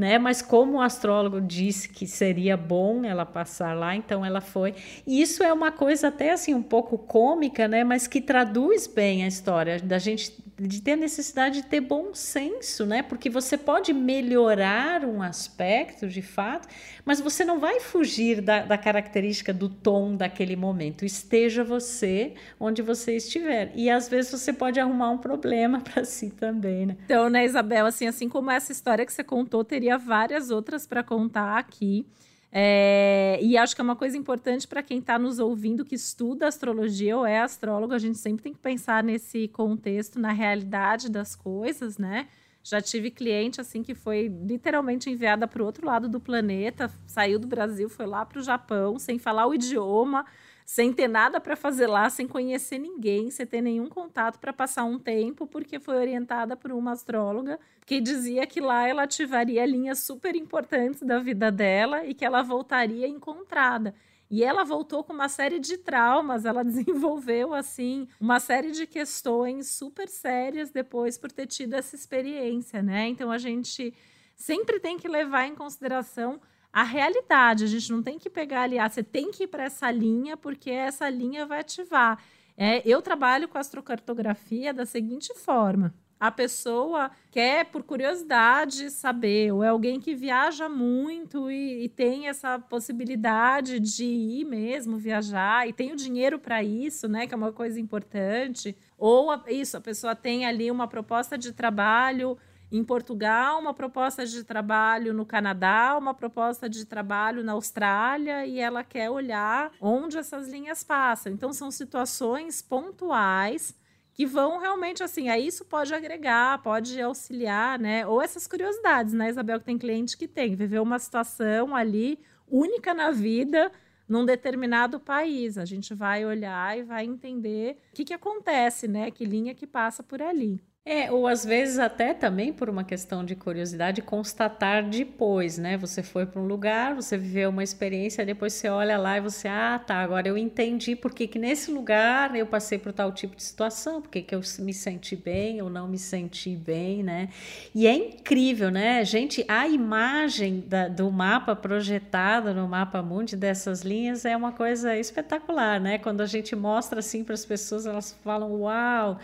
né? 0.00 0.18
Mas 0.18 0.40
como 0.40 0.78
o 0.78 0.80
astrólogo 0.80 1.42
disse 1.42 1.86
que 1.86 2.06
seria 2.06 2.56
bom 2.56 3.04
ela 3.04 3.26
passar 3.26 3.76
lá, 3.76 3.94
então 3.94 4.24
ela 4.24 4.40
foi. 4.40 4.74
E 5.06 5.20
isso 5.20 5.42
é 5.42 5.52
uma 5.52 5.70
coisa 5.70 6.08
até 6.08 6.32
assim 6.32 6.54
um 6.54 6.62
pouco 6.62 6.96
cômica, 6.96 7.68
né? 7.68 7.84
Mas 7.84 8.06
que 8.06 8.18
traduz 8.18 8.86
bem 8.86 9.24
a 9.24 9.28
história 9.28 9.78
da 9.78 9.98
gente 9.98 10.32
de 10.68 10.82
ter 10.82 10.92
a 10.92 10.96
necessidade 10.96 11.62
de 11.62 11.66
ter 11.66 11.80
bom 11.80 12.12
senso, 12.12 12.84
né? 12.84 13.02
Porque 13.02 13.30
você 13.30 13.56
pode 13.56 13.92
melhorar 13.92 15.04
um 15.04 15.22
aspecto 15.22 16.06
de 16.06 16.20
fato, 16.20 16.68
mas 17.04 17.20
você 17.20 17.44
não 17.44 17.58
vai 17.58 17.80
fugir 17.80 18.42
da, 18.42 18.64
da 18.64 18.76
característica 18.76 19.54
do 19.54 19.68
tom 19.68 20.14
daquele 20.14 20.56
momento. 20.56 21.04
Esteja 21.04 21.64
você 21.64 22.34
onde 22.58 22.82
você 22.82 23.16
estiver. 23.16 23.72
E 23.74 23.88
às 23.88 24.08
vezes 24.08 24.30
você 24.30 24.52
pode 24.52 24.78
arrumar 24.78 25.10
um 25.10 25.18
problema 25.18 25.80
para 25.84 26.04
si 26.04 26.30
também, 26.30 26.86
né? 26.86 26.96
Então, 27.04 27.30
né, 27.30 27.44
Isabel, 27.44 27.86
assim, 27.86 28.06
assim 28.06 28.28
como 28.28 28.50
essa 28.50 28.70
história 28.70 29.06
que 29.06 29.12
você 29.12 29.24
contou, 29.24 29.64
teria 29.64 29.89
várias 29.96 30.50
outras 30.50 30.86
para 30.86 31.02
contar 31.02 31.58
aqui. 31.58 32.06
É, 32.52 33.38
e 33.40 33.56
acho 33.56 33.74
que 33.74 33.80
é 33.80 33.84
uma 33.84 33.94
coisa 33.94 34.16
importante 34.16 34.66
para 34.66 34.82
quem 34.82 34.98
está 34.98 35.18
nos 35.18 35.38
ouvindo 35.38 35.84
que 35.84 35.94
estuda 35.94 36.48
astrologia 36.48 37.16
ou 37.16 37.24
é 37.24 37.40
astrólogo, 37.40 37.94
a 37.94 37.98
gente 37.98 38.18
sempre 38.18 38.42
tem 38.42 38.52
que 38.52 38.58
pensar 38.58 39.04
nesse 39.04 39.46
contexto, 39.48 40.18
na 40.18 40.32
realidade 40.32 41.08
das 41.08 41.36
coisas, 41.36 41.96
né? 41.96 42.26
Já 42.62 42.80
tive 42.80 43.10
cliente 43.10 43.60
assim 43.60 43.82
que 43.82 43.94
foi 43.94 44.28
literalmente 44.28 45.08
enviada 45.08 45.46
para 45.46 45.62
o 45.62 45.66
outro 45.66 45.86
lado 45.86 46.08
do 46.08 46.20
planeta, 46.20 46.90
saiu 47.06 47.38
do 47.38 47.46
Brasil, 47.46 47.88
foi 47.88 48.06
lá 48.06 48.26
para 48.26 48.38
o 48.38 48.42
Japão, 48.42 48.98
sem 48.98 49.18
falar 49.18 49.46
o 49.46 49.54
idioma, 49.54 50.26
sem 50.70 50.92
ter 50.92 51.08
nada 51.08 51.40
para 51.40 51.56
fazer 51.56 51.88
lá, 51.88 52.08
sem 52.08 52.28
conhecer 52.28 52.78
ninguém, 52.78 53.28
sem 53.28 53.44
ter 53.44 53.60
nenhum 53.60 53.88
contato 53.88 54.38
para 54.38 54.52
passar 54.52 54.84
um 54.84 55.00
tempo, 55.00 55.44
porque 55.44 55.80
foi 55.80 55.96
orientada 55.96 56.56
por 56.56 56.70
uma 56.70 56.92
astróloga 56.92 57.58
que 57.84 58.00
dizia 58.00 58.46
que 58.46 58.60
lá 58.60 58.86
ela 58.86 59.02
ativaria 59.02 59.66
linhas 59.66 59.98
super 59.98 60.36
importantes 60.36 61.02
da 61.02 61.18
vida 61.18 61.50
dela 61.50 62.06
e 62.06 62.14
que 62.14 62.24
ela 62.24 62.40
voltaria 62.40 63.08
encontrada. 63.08 63.92
E 64.30 64.44
ela 64.44 64.62
voltou 64.62 65.02
com 65.02 65.12
uma 65.12 65.28
série 65.28 65.58
de 65.58 65.76
traumas, 65.76 66.44
ela 66.44 66.62
desenvolveu 66.62 67.52
assim 67.52 68.06
uma 68.20 68.38
série 68.38 68.70
de 68.70 68.86
questões 68.86 69.72
super 69.72 70.08
sérias 70.08 70.70
depois 70.70 71.18
por 71.18 71.32
ter 71.32 71.48
tido 71.48 71.74
essa 71.74 71.96
experiência, 71.96 72.80
né? 72.80 73.08
Então 73.08 73.32
a 73.32 73.38
gente 73.38 73.92
sempre 74.36 74.78
tem 74.78 74.96
que 74.96 75.08
levar 75.08 75.46
em 75.46 75.54
consideração 75.56 76.40
a 76.72 76.82
realidade. 76.82 77.64
A 77.64 77.68
gente 77.68 77.90
não 77.90 78.02
tem 78.02 78.18
que 78.18 78.30
pegar 78.30 78.62
ali, 78.62 78.78
ah, 78.78 78.88
você 78.88 79.02
tem 79.02 79.30
que 79.30 79.44
ir 79.44 79.48
para 79.48 79.64
essa 79.64 79.90
linha, 79.90 80.36
porque 80.36 80.70
essa 80.70 81.08
linha 81.08 81.46
vai 81.46 81.60
ativar. 81.60 82.22
É, 82.56 82.82
eu 82.86 83.00
trabalho 83.00 83.48
com 83.48 83.58
astrocartografia 83.58 84.72
da 84.74 84.84
seguinte 84.84 85.34
forma. 85.34 85.94
A 86.20 86.30
pessoa 86.30 87.10
quer, 87.30 87.64
por 87.64 87.82
curiosidade, 87.82 88.90
saber, 88.90 89.54
ou 89.54 89.64
é 89.64 89.68
alguém 89.68 89.98
que 89.98 90.14
viaja 90.14 90.68
muito 90.68 91.50
e, 91.50 91.84
e 91.84 91.88
tem 91.88 92.28
essa 92.28 92.58
possibilidade 92.58 93.80
de 93.80 94.04
ir 94.04 94.44
mesmo 94.44 94.98
viajar 94.98 95.66
e 95.66 95.72
tem 95.72 95.92
o 95.92 95.96
dinheiro 95.96 96.38
para 96.38 96.62
isso, 96.62 97.08
né? 97.08 97.26
Que 97.26 97.32
é 97.32 97.36
uma 97.38 97.52
coisa 97.52 97.80
importante. 97.80 98.76
Ou 98.98 99.30
a, 99.30 99.42
isso, 99.48 99.78
a 99.78 99.80
pessoa 99.80 100.14
tem 100.14 100.44
ali 100.44 100.70
uma 100.70 100.86
proposta 100.86 101.38
de 101.38 101.52
trabalho 101.52 102.36
em 102.70 102.84
Portugal, 102.84 103.58
uma 103.58 103.74
proposta 103.74 104.24
de 104.24 104.44
trabalho 104.44 105.12
no 105.12 105.26
Canadá, 105.26 105.96
uma 105.98 106.14
proposta 106.14 106.68
de 106.68 106.84
trabalho 106.84 107.42
na 107.42 107.52
Austrália 107.52 108.46
e 108.46 108.60
ela 108.60 108.84
quer 108.84 109.10
olhar 109.10 109.72
onde 109.80 110.16
essas 110.16 110.48
linhas 110.48 110.84
passam. 110.84 111.32
Então 111.32 111.52
são 111.52 111.70
situações 111.70 112.62
pontuais 112.62 113.74
que 114.12 114.26
vão 114.26 114.58
realmente 114.58 115.02
assim, 115.02 115.28
aí 115.28 115.46
isso 115.46 115.64
pode 115.64 115.94
agregar, 115.94 116.62
pode 116.62 117.00
auxiliar, 117.00 117.78
né? 117.78 118.06
Ou 118.06 118.20
essas 118.20 118.46
curiosidades, 118.46 119.14
né, 119.14 119.30
Isabel, 119.30 119.58
que 119.58 119.64
tem 119.64 119.78
cliente 119.78 120.16
que 120.16 120.28
tem, 120.28 120.54
viver 120.54 120.80
uma 120.80 120.98
situação 120.98 121.74
ali 121.74 122.18
única 122.46 122.92
na 122.92 123.10
vida 123.10 123.72
num 124.08 124.24
determinado 124.24 125.00
país. 125.00 125.56
A 125.56 125.64
gente 125.64 125.94
vai 125.94 126.24
olhar 126.26 126.76
e 126.76 126.82
vai 126.82 127.04
entender 127.04 127.78
o 127.92 127.94
que, 127.94 128.04
que 128.04 128.12
acontece, 128.12 128.86
né? 128.86 129.10
Que 129.10 129.24
linha 129.24 129.54
que 129.54 129.66
passa 129.66 130.02
por 130.02 130.20
ali. 130.20 130.60
É, 130.82 131.12
ou 131.12 131.26
às 131.26 131.44
vezes 131.44 131.78
até 131.78 132.14
também 132.14 132.54
por 132.54 132.70
uma 132.70 132.82
questão 132.82 133.22
de 133.22 133.36
curiosidade, 133.36 134.00
constatar 134.00 134.82
depois, 134.88 135.58
né? 135.58 135.76
Você 135.76 136.02
foi 136.02 136.24
para 136.24 136.40
um 136.40 136.46
lugar, 136.46 136.94
você 136.94 137.18
viveu 137.18 137.50
uma 137.50 137.62
experiência, 137.62 138.24
depois 138.24 138.54
você 138.54 138.70
olha 138.70 138.96
lá 138.96 139.18
e 139.18 139.20
você, 139.20 139.46
ah, 139.46 139.78
tá, 139.78 139.96
agora 139.96 140.26
eu 140.26 140.38
entendi 140.38 140.96
por 140.96 141.12
que, 141.12 141.28
que 141.28 141.38
nesse 141.38 141.70
lugar 141.70 142.34
eu 142.34 142.46
passei 142.46 142.78
por 142.78 142.94
tal 142.94 143.12
tipo 143.12 143.36
de 143.36 143.42
situação, 143.42 144.00
por 144.00 144.10
que, 144.10 144.22
que 144.22 144.34
eu 144.34 144.40
me 144.60 144.72
senti 144.72 145.14
bem 145.14 145.60
ou 145.60 145.68
não 145.68 145.86
me 145.86 145.98
senti 145.98 146.56
bem, 146.56 147.02
né? 147.02 147.28
E 147.74 147.86
é 147.86 147.94
incrível, 147.94 148.70
né? 148.70 149.04
Gente, 149.04 149.44
a 149.48 149.68
imagem 149.68 150.64
da, 150.66 150.88
do 150.88 151.10
mapa 151.12 151.54
projetado 151.54 152.54
no 152.54 152.66
mapa 152.66 153.02
mundi 153.02 153.36
dessas 153.36 153.82
linhas 153.82 154.24
é 154.24 154.34
uma 154.34 154.50
coisa 154.52 154.96
espetacular, 154.96 155.78
né? 155.78 155.98
Quando 155.98 156.22
a 156.22 156.26
gente 156.26 156.56
mostra 156.56 157.00
assim 157.00 157.22
para 157.22 157.34
as 157.34 157.44
pessoas, 157.44 157.84
elas 157.84 158.16
falam, 158.24 158.62
uau! 158.62 159.20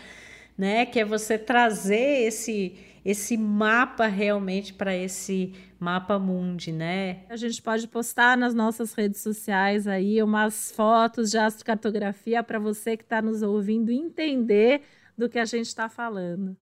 Né? 0.56 0.86
Que 0.86 1.00
é 1.00 1.04
você 1.04 1.38
trazer 1.38 2.26
esse 2.26 2.76
esse 3.04 3.36
mapa 3.36 4.08
realmente 4.08 4.74
para 4.74 4.92
esse 4.96 5.54
mapa 5.78 6.18
mundi, 6.18 6.72
né? 6.72 7.20
A 7.30 7.36
gente 7.36 7.62
pode 7.62 7.86
postar 7.86 8.36
nas 8.36 8.52
nossas 8.52 8.94
redes 8.94 9.20
sociais 9.20 9.86
aí 9.86 10.20
umas 10.20 10.72
fotos 10.72 11.30
de 11.30 11.38
astrocartografia 11.38 12.42
para 12.42 12.58
você 12.58 12.96
que 12.96 13.04
está 13.04 13.22
nos 13.22 13.42
ouvindo 13.42 13.92
entender 13.92 14.82
do 15.16 15.28
que 15.28 15.38
a 15.38 15.44
gente 15.44 15.66
está 15.66 15.88
falando. 15.88 16.56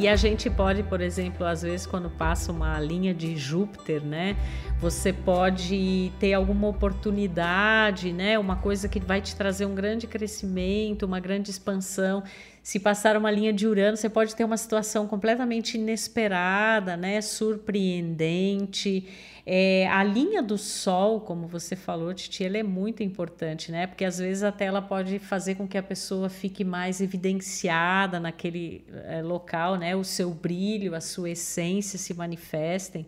E 0.00 0.08
a 0.08 0.16
gente 0.16 0.48
pode, 0.48 0.82
por 0.82 1.02
exemplo, 1.02 1.44
às 1.44 1.60
vezes 1.60 1.84
quando 1.84 2.08
passa 2.08 2.50
uma 2.50 2.80
linha 2.80 3.12
de 3.12 3.36
Júpiter, 3.36 4.02
né, 4.02 4.34
você 4.80 5.12
pode 5.12 6.10
ter 6.18 6.32
alguma 6.32 6.68
oportunidade, 6.68 8.10
né, 8.10 8.38
uma 8.38 8.56
coisa 8.56 8.88
que 8.88 8.98
vai 8.98 9.20
te 9.20 9.36
trazer 9.36 9.66
um 9.66 9.74
grande 9.74 10.06
crescimento, 10.06 11.04
uma 11.04 11.20
grande 11.20 11.50
expansão. 11.50 12.22
Se 12.70 12.78
passar 12.78 13.16
uma 13.16 13.32
linha 13.32 13.52
de 13.52 13.66
Urano, 13.66 13.96
você 13.96 14.08
pode 14.08 14.36
ter 14.36 14.44
uma 14.44 14.56
situação 14.56 15.04
completamente 15.08 15.76
inesperada, 15.76 16.96
né, 16.96 17.20
surpreendente. 17.20 19.08
É, 19.44 19.88
a 19.88 20.04
linha 20.04 20.40
do 20.40 20.56
sol, 20.56 21.20
como 21.20 21.48
você 21.48 21.74
falou, 21.74 22.14
Titi, 22.14 22.44
ela 22.44 22.58
é 22.58 22.62
muito 22.62 23.02
importante, 23.02 23.72
né? 23.72 23.88
Porque 23.88 24.04
às 24.04 24.18
vezes 24.18 24.44
até 24.44 24.66
ela 24.66 24.80
pode 24.80 25.18
fazer 25.18 25.56
com 25.56 25.66
que 25.66 25.76
a 25.76 25.82
pessoa 25.82 26.28
fique 26.28 26.62
mais 26.62 27.00
evidenciada 27.00 28.20
naquele 28.20 28.84
é, 29.08 29.20
local, 29.20 29.74
né? 29.74 29.96
O 29.96 30.04
seu 30.04 30.30
brilho, 30.30 30.94
a 30.94 31.00
sua 31.00 31.30
essência 31.30 31.98
se 31.98 32.14
manifestem 32.14 33.04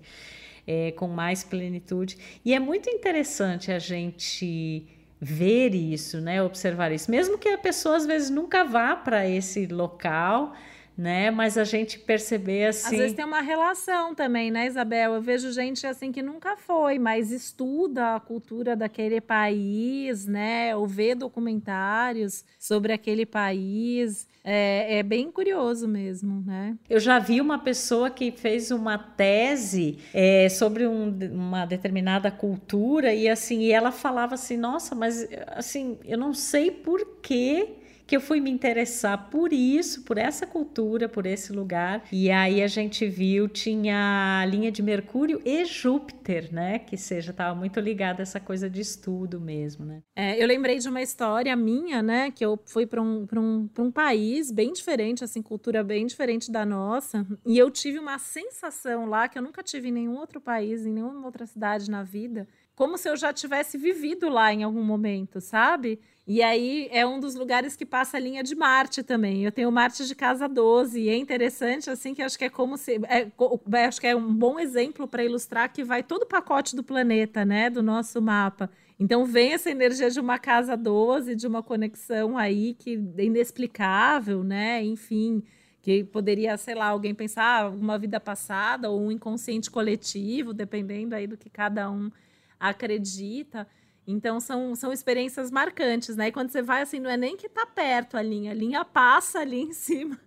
é, 0.66 0.90
com 0.90 1.06
mais 1.06 1.44
plenitude. 1.44 2.18
E 2.44 2.52
é 2.52 2.58
muito 2.58 2.90
interessante 2.90 3.70
a 3.70 3.78
gente 3.78 4.88
ver 5.24 5.72
isso, 5.72 6.20
né? 6.20 6.42
Observar 6.42 6.90
isso, 6.90 7.08
mesmo 7.08 7.38
que 7.38 7.48
a 7.48 7.58
pessoa 7.58 7.96
às 7.96 8.04
vezes 8.04 8.28
nunca 8.28 8.64
vá 8.64 8.96
para 8.96 9.28
esse 9.28 9.66
local 9.66 10.52
né? 10.96 11.30
Mas 11.30 11.56
a 11.56 11.64
gente 11.64 11.98
perceber 11.98 12.66
assim. 12.66 12.94
Às 12.94 13.00
vezes 13.00 13.16
tem 13.16 13.24
uma 13.24 13.40
relação 13.40 14.14
também, 14.14 14.50
né, 14.50 14.66
Isabel? 14.66 15.14
Eu 15.14 15.22
vejo 15.22 15.50
gente 15.52 15.86
assim 15.86 16.12
que 16.12 16.22
nunca 16.22 16.56
foi, 16.56 16.98
mas 16.98 17.30
estuda 17.30 18.16
a 18.16 18.20
cultura 18.20 18.76
daquele 18.76 19.20
país, 19.20 20.26
né? 20.26 20.76
Ou 20.76 20.86
vê 20.86 21.14
documentários 21.14 22.44
sobre 22.58 22.92
aquele 22.92 23.24
país. 23.24 24.28
É, 24.44 24.98
é 24.98 25.02
bem 25.02 25.30
curioso 25.30 25.86
mesmo, 25.86 26.42
né? 26.44 26.76
Eu 26.90 26.98
já 26.98 27.18
vi 27.18 27.40
uma 27.40 27.58
pessoa 27.58 28.10
que 28.10 28.32
fez 28.32 28.70
uma 28.70 28.98
tese 28.98 29.98
é, 30.12 30.48
sobre 30.48 30.86
um, 30.86 31.16
uma 31.32 31.64
determinada 31.64 32.30
cultura 32.30 33.14
e 33.14 33.28
assim, 33.28 33.60
e 33.60 33.72
ela 33.72 33.92
falava 33.92 34.34
assim, 34.34 34.56
nossa, 34.56 34.94
mas 34.94 35.28
assim, 35.48 35.98
eu 36.04 36.18
não 36.18 36.34
sei 36.34 36.70
por 36.70 37.18
que 37.22 37.81
que 38.12 38.16
eu 38.16 38.20
fui 38.20 38.42
me 38.42 38.50
interessar 38.50 39.30
por 39.30 39.54
isso, 39.54 40.02
por 40.02 40.18
essa 40.18 40.46
cultura, 40.46 41.08
por 41.08 41.24
esse 41.24 41.50
lugar. 41.50 42.04
E 42.12 42.30
aí 42.30 42.62
a 42.62 42.66
gente 42.66 43.08
viu 43.08 43.48
tinha 43.48 44.42
a 44.42 44.44
linha 44.44 44.70
de 44.70 44.82
Mercúrio 44.82 45.40
e 45.46 45.64
Júpiter, 45.64 46.52
né? 46.52 46.78
Que 46.78 46.98
seja 46.98 47.30
estava 47.30 47.58
muito 47.58 47.80
ligada 47.80 48.20
essa 48.20 48.38
coisa 48.38 48.68
de 48.68 48.82
estudo 48.82 49.40
mesmo, 49.40 49.86
né? 49.86 50.02
É, 50.14 50.38
eu 50.42 50.46
lembrei 50.46 50.78
de 50.78 50.90
uma 50.90 51.00
história 51.00 51.56
minha, 51.56 52.02
né? 52.02 52.30
Que 52.30 52.44
eu 52.44 52.60
fui 52.66 52.84
para 52.84 53.00
um, 53.00 53.26
um, 53.34 53.70
um 53.78 53.90
país 53.90 54.50
bem 54.50 54.74
diferente, 54.74 55.24
assim, 55.24 55.40
cultura 55.40 55.82
bem 55.82 56.04
diferente 56.04 56.52
da 56.52 56.66
nossa. 56.66 57.26
E 57.46 57.56
eu 57.56 57.70
tive 57.70 57.98
uma 57.98 58.18
sensação 58.18 59.06
lá 59.06 59.26
que 59.26 59.38
eu 59.38 59.42
nunca 59.42 59.62
tive 59.62 59.88
em 59.88 59.92
nenhum 59.92 60.18
outro 60.18 60.38
país, 60.38 60.84
em 60.84 60.92
nenhuma 60.92 61.24
outra 61.24 61.46
cidade 61.46 61.90
na 61.90 62.02
vida 62.02 62.46
como 62.74 62.96
se 62.96 63.08
eu 63.08 63.16
já 63.16 63.32
tivesse 63.32 63.76
vivido 63.76 64.28
lá 64.28 64.52
em 64.52 64.62
algum 64.62 64.82
momento, 64.82 65.40
sabe? 65.40 66.00
E 66.26 66.40
aí 66.40 66.88
é 66.92 67.04
um 67.04 67.18
dos 67.18 67.34
lugares 67.34 67.74
que 67.74 67.84
passa 67.84 68.16
a 68.16 68.20
linha 68.20 68.44
de 68.44 68.54
Marte 68.54 69.02
também. 69.02 69.44
Eu 69.44 69.50
tenho 69.50 69.72
Marte 69.72 70.06
de 70.06 70.14
casa 70.14 70.48
12 70.48 71.00
e 71.00 71.08
é 71.08 71.16
interessante 71.16 71.90
assim 71.90 72.14
que 72.14 72.22
acho 72.22 72.38
que 72.38 72.44
é 72.44 72.50
como 72.50 72.78
se 72.78 73.00
é, 73.08 73.22
é 73.22 73.84
acho 73.84 74.00
que 74.00 74.06
é 74.06 74.14
um 74.14 74.32
bom 74.32 74.58
exemplo 74.60 75.08
para 75.08 75.24
ilustrar 75.24 75.72
que 75.72 75.82
vai 75.82 76.02
todo 76.02 76.22
o 76.22 76.26
pacote 76.26 76.76
do 76.76 76.84
planeta, 76.84 77.44
né, 77.44 77.68
do 77.68 77.82
nosso 77.82 78.22
mapa. 78.22 78.70
Então 79.00 79.26
vem 79.26 79.52
essa 79.52 79.68
energia 79.68 80.08
de 80.10 80.20
uma 80.20 80.38
casa 80.38 80.76
12, 80.76 81.34
de 81.34 81.46
uma 81.46 81.60
conexão 81.60 82.38
aí 82.38 82.74
que 82.74 83.02
é 83.18 83.24
inexplicável, 83.24 84.44
né? 84.44 84.80
Enfim, 84.84 85.42
que 85.82 86.04
poderia, 86.04 86.56
sei 86.56 86.76
lá, 86.76 86.86
alguém 86.86 87.12
pensar 87.12 87.64
ah, 87.64 87.68
uma 87.68 87.98
vida 87.98 88.20
passada 88.20 88.88
ou 88.88 89.00
um 89.02 89.10
inconsciente 89.10 89.68
coletivo, 89.68 90.54
dependendo 90.54 91.16
aí 91.16 91.26
do 91.26 91.36
que 91.36 91.50
cada 91.50 91.90
um 91.90 92.12
acredita. 92.60 93.66
Então 94.06 94.40
são, 94.40 94.74
são 94.74 94.92
experiências 94.92 95.50
marcantes, 95.50 96.16
né? 96.16 96.28
E 96.28 96.32
quando 96.32 96.50
você 96.50 96.60
vai 96.62 96.82
assim, 96.82 96.98
não 96.98 97.10
é 97.10 97.16
nem 97.16 97.36
que 97.36 97.48
tá 97.48 97.64
perto 97.66 98.16
a 98.16 98.22
linha, 98.22 98.50
a 98.50 98.54
linha 98.54 98.84
passa 98.84 99.40
ali 99.40 99.60
em 99.60 99.72
cima 99.74 100.18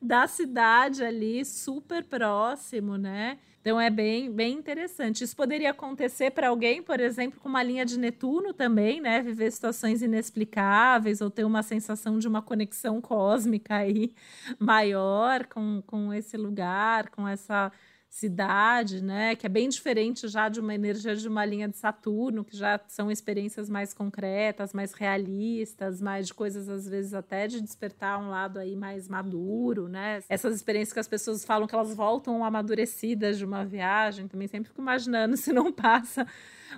da 0.00 0.26
cidade 0.26 1.02
ali, 1.02 1.44
super 1.44 2.04
próximo, 2.04 2.96
né? 2.96 3.38
Então 3.62 3.80
é 3.80 3.88
bem, 3.88 4.30
bem 4.30 4.54
interessante. 4.54 5.22
Isso 5.22 5.36
poderia 5.36 5.70
acontecer 5.70 6.32
para 6.32 6.48
alguém, 6.48 6.82
por 6.82 6.98
exemplo, 6.98 7.40
com 7.40 7.48
uma 7.48 7.62
linha 7.62 7.86
de 7.86 7.96
Netuno 7.96 8.52
também, 8.52 9.00
né? 9.00 9.22
Viver 9.22 9.52
situações 9.52 10.02
inexplicáveis 10.02 11.20
ou 11.20 11.30
ter 11.30 11.44
uma 11.44 11.62
sensação 11.62 12.18
de 12.18 12.26
uma 12.26 12.42
conexão 12.42 13.00
cósmica 13.00 13.76
aí 13.76 14.12
maior 14.58 15.46
com, 15.46 15.80
com 15.86 16.12
esse 16.12 16.36
lugar, 16.36 17.08
com 17.10 17.26
essa 17.26 17.70
cidade, 18.12 19.02
né? 19.02 19.34
Que 19.34 19.46
é 19.46 19.48
bem 19.48 19.70
diferente 19.70 20.28
já 20.28 20.46
de 20.50 20.60
uma 20.60 20.74
energia 20.74 21.16
de 21.16 21.26
uma 21.26 21.46
linha 21.46 21.66
de 21.66 21.78
Saturno, 21.78 22.44
que 22.44 22.54
já 22.54 22.78
são 22.86 23.10
experiências 23.10 23.70
mais 23.70 23.94
concretas, 23.94 24.74
mais 24.74 24.92
realistas, 24.92 25.98
mais 25.98 26.26
de 26.26 26.34
coisas 26.34 26.68
às 26.68 26.86
vezes 26.86 27.14
até 27.14 27.48
de 27.48 27.58
despertar 27.62 28.20
um 28.20 28.28
lado 28.28 28.58
aí 28.58 28.76
mais 28.76 29.08
maduro, 29.08 29.88
né? 29.88 30.22
Essas 30.28 30.54
experiências 30.54 30.92
que 30.92 31.00
as 31.00 31.08
pessoas 31.08 31.42
falam 31.42 31.66
que 31.66 31.74
elas 31.74 31.94
voltam 31.94 32.44
amadurecidas 32.44 33.38
de 33.38 33.46
uma 33.46 33.64
viagem, 33.64 34.28
também 34.28 34.46
sempre 34.46 34.68
fico 34.68 34.82
imaginando 34.82 35.34
se 35.38 35.50
não 35.50 35.72
passa 35.72 36.26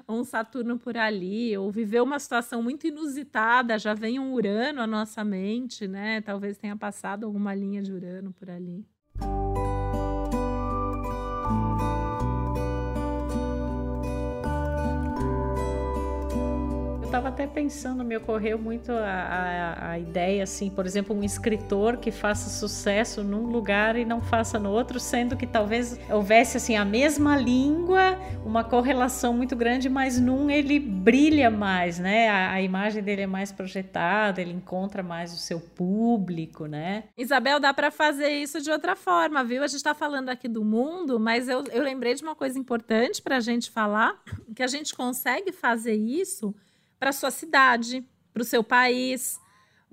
um 0.09 0.23
Saturno 0.23 0.79
por 0.79 0.97
ali, 0.97 1.57
ou 1.59 1.69
viver 1.69 2.01
uma 2.01 2.21
situação 2.21 2.63
muito 2.63 2.87
inusitada, 2.87 3.77
já 3.77 3.93
vem 3.93 4.21
um 4.21 4.33
Urano 4.35 4.81
à 4.81 4.87
nossa 4.87 5.25
mente, 5.25 5.89
né? 5.89 6.21
Talvez 6.21 6.57
tenha 6.57 6.77
passado 6.77 7.27
alguma 7.27 7.53
linha 7.57 7.83
de 7.83 7.93
Urano 7.93 8.33
por 8.33 8.49
ali. 8.49 8.87
Estava 17.15 17.29
até 17.29 17.47
pensando, 17.47 18.05
me 18.05 18.17
ocorreu 18.17 18.59
muito 18.59 18.91
a, 18.91 19.07
a, 19.07 19.91
a, 19.91 19.99
ideia, 20.01 20.43
assim, 20.43 20.69
por 20.69 20.85
exemplo, 20.85 21.15
um 21.15 21.23
escritor 21.23 21.99
que 21.99 22.11
faça 22.11 22.51
sucesso 22.51 23.23
num 23.23 23.47
lugar 23.47 23.95
e 23.95 24.05
não 24.05 24.21
faça 24.21 24.59
no 24.59 24.69
outro, 24.69 24.99
sendo 24.99 25.37
que 25.37 25.47
talvez 25.47 25.97
houvesse, 26.11 26.57
assim, 26.57 26.75
a 26.75 26.85
mesma 26.85 27.37
língua, 27.37 28.19
uma 28.45 28.65
correlação 28.65 29.33
muito 29.33 29.55
grande, 29.55 29.89
mas 29.89 30.19
num 30.19 30.51
ele 30.51 30.81
brilha 30.81 31.53
mais, 31.53 32.01
né? 32.01 32.29
A, 32.29 32.51
a 32.55 32.63
imagem 32.63 33.01
dele 33.01 33.23
é 33.23 33.27
mais 33.29 33.53
projetada, 33.53 34.41
ele 34.41 34.53
encontra 34.53 35.01
mais 35.01 35.33
o 35.33 35.37
seu 35.37 35.61
público, 35.61 36.67
né? 36.67 37.05
Isabel, 37.17 37.61
dá 37.61 37.73
para 37.73 37.93
fazer 37.93 38.31
isso 38.31 38.61
de 38.61 38.73
outra 38.73 38.97
forma, 38.97 39.45
viu? 39.45 39.63
A 39.63 39.69
gente 39.69 39.77
está 39.77 39.95
falando 39.95 40.31
aqui 40.31 40.49
do 40.49 40.65
mundo, 40.65 41.21
mas 41.21 41.49
eu, 41.49 41.63
eu 41.71 41.85
lembrei 41.85 42.13
de 42.15 42.25
uma 42.25 42.35
coisa 42.35 42.59
importante 42.59 43.23
para 43.23 43.37
a 43.37 43.41
gente 43.41 43.71
falar, 43.71 44.21
que 44.53 44.65
a 44.65 44.67
gente 44.67 44.97
consegue 44.97 45.53
fazer 45.53 45.95
isso 45.95 46.53
para 46.99 47.13
sua 47.13 47.31
cidade, 47.31 48.05
para 48.33 48.43
o 48.43 48.45
seu 48.45 48.65
país, 48.65 49.41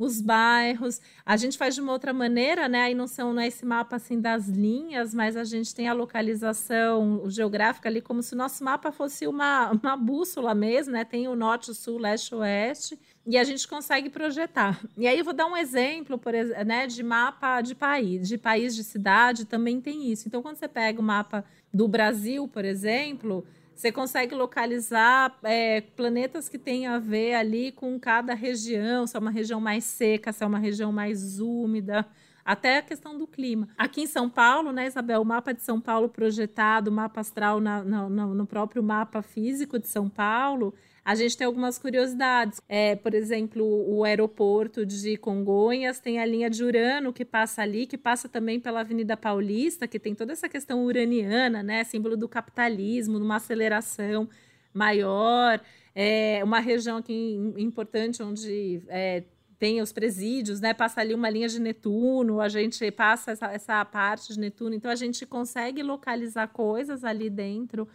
os 0.04 0.20
bairros. 0.20 1.00
A 1.24 1.38
gente 1.38 1.58
faz 1.58 1.76
de 1.76 1.82
uma 1.82 1.92
outra 1.92 2.12
maneira, 2.12 2.68
né? 2.68 2.84
Aí 2.84 2.96
não 2.96 3.08
são 3.08 3.34
não 3.34 3.42
é 3.42 3.48
esse 3.48 3.64
mapa 3.64 3.98
assim 3.98 4.20
das 4.20 4.48
linhas, 4.48 5.14
mas 5.14 5.38
a 5.38 5.44
gente 5.44 5.76
tem 5.76 5.88
a 5.88 5.94
localização 5.94 7.30
geográfica 7.30 7.88
ali 7.88 8.02
como 8.02 8.24
se 8.24 8.34
o 8.34 8.38
nosso 8.38 8.64
mapa 8.64 8.92
fosse 8.92 9.28
uma, 9.28 9.72
uma 9.72 9.96
bússola 9.96 10.56
mesmo, 10.56 10.94
né? 10.94 11.06
Tem 11.06 11.28
o 11.28 11.36
norte, 11.36 11.70
o 11.70 11.74
sul, 11.76 12.00
leste, 12.00 12.34
oeste. 12.34 13.00
E 13.28 13.38
a 13.38 13.44
gente 13.44 13.68
consegue 13.68 14.10
projetar. 14.10 14.82
E 14.98 15.08
aí 15.08 15.20
eu 15.20 15.24
vou 15.24 15.34
dar 15.34 15.46
um 15.46 15.56
exemplo, 15.56 16.18
por 16.18 16.34
né, 16.66 16.88
de 16.88 17.04
mapa 17.04 17.62
de 17.62 17.76
país, 17.76 18.28
de 18.28 18.38
país 18.40 18.76
de 18.76 18.84
cidade, 18.84 19.46
também 19.46 19.80
tem 19.80 20.12
isso. 20.12 20.28
Então, 20.28 20.42
quando 20.42 20.56
você 20.56 20.68
pega 20.68 21.00
o 21.00 21.04
mapa 21.04 21.46
do 21.72 21.88
Brasil, 21.88 22.48
por 22.48 22.66
exemplo, 22.66 23.46
você 23.82 23.92
consegue 23.92 24.36
localizar 24.36 25.36
é, 25.42 25.82
planetas 25.82 26.48
que 26.48 26.60
têm 26.60 26.86
a 26.86 27.00
ver 27.00 27.34
ali 27.34 27.72
com 27.72 28.00
cada 28.00 28.36
região, 28.36 29.08
se 29.08 29.18
é 29.18 29.20
uma 29.20 29.32
região 29.32 29.60
mais 29.60 29.84
seca, 29.86 30.32
se 30.32 30.44
é 30.44 30.46
uma 30.46 30.60
região 30.60 30.92
mais 30.92 31.40
úmida, 31.40 32.06
até 32.44 32.78
a 32.78 32.82
questão 32.82 33.18
do 33.18 33.28
clima. 33.28 33.68
Aqui 33.78 34.02
em 34.02 34.08
São 34.08 34.30
Paulo, 34.30 34.72
né, 34.72 34.88
Isabel, 34.88 35.22
o 35.22 35.26
mapa 35.26 35.54
de 35.54 35.62
São 35.62 35.80
Paulo 35.80 36.10
projetado, 36.10 36.90
o 36.90 36.94
mapa 36.94 37.22
astral 37.22 37.60
na, 37.60 37.84
na, 37.84 38.10
no 38.10 38.46
próprio 38.46 38.82
mapa 38.82 39.22
físico 39.22 39.80
de 39.80 39.88
São 39.88 40.10
Paulo, 40.10 40.74
a 41.04 41.16
gente 41.16 41.36
tem 41.36 41.46
algumas 41.48 41.80
curiosidades. 41.80 42.62
É, 42.70 42.96
por 42.96 43.14
exemplo, 43.14 43.64
o 43.64 44.04
aeroporto 44.04 44.86
de 44.86 45.18
Congonhas 45.18 46.00
tem 46.00 46.20
a 46.20 46.26
linha 46.26 46.50
de 46.50 46.64
Urano 46.64 47.12
que 47.12 47.26
passa 47.26 47.64
ali, 47.64 47.88
que 47.88 47.98
passa 47.98 48.30
também 48.30 48.60
pela 48.60 48.82
Avenida 48.82 49.18
Paulista, 49.18 49.88
que 49.88 50.00
tem 50.00 50.14
toda 50.14 50.32
essa 50.32 50.48
questão 50.48 50.86
uraniana, 50.86 51.64
né? 51.64 51.84
Símbolo 51.84 52.16
do 52.16 52.30
capitalismo, 52.30 53.18
numa 53.18 53.38
aceleração 53.38 54.30
maior. 54.72 55.60
É 55.96 56.42
uma 56.44 56.60
região 56.60 56.98
aqui 56.98 57.34
importante 57.58 58.22
onde 58.22 58.82
é, 58.88 59.24
tem 59.62 59.80
os 59.80 59.92
presídios, 59.92 60.60
né? 60.60 60.74
Passa 60.74 61.02
ali 61.02 61.14
uma 61.14 61.30
linha 61.30 61.48
de 61.48 61.62
Netuno, 61.62 62.42
a 62.42 62.50
gente 62.50 62.90
passa 62.90 63.30
essa, 63.30 63.46
essa 63.46 63.86
parte 63.86 64.34
de 64.34 64.40
Netuno, 64.40 64.74
então 64.74 64.90
a 64.90 64.96
gente 64.96 65.24
consegue 65.24 65.84
localizar 65.84 66.48
coisas 66.48 67.04
ali 67.04 67.30
dentro, 67.30 67.88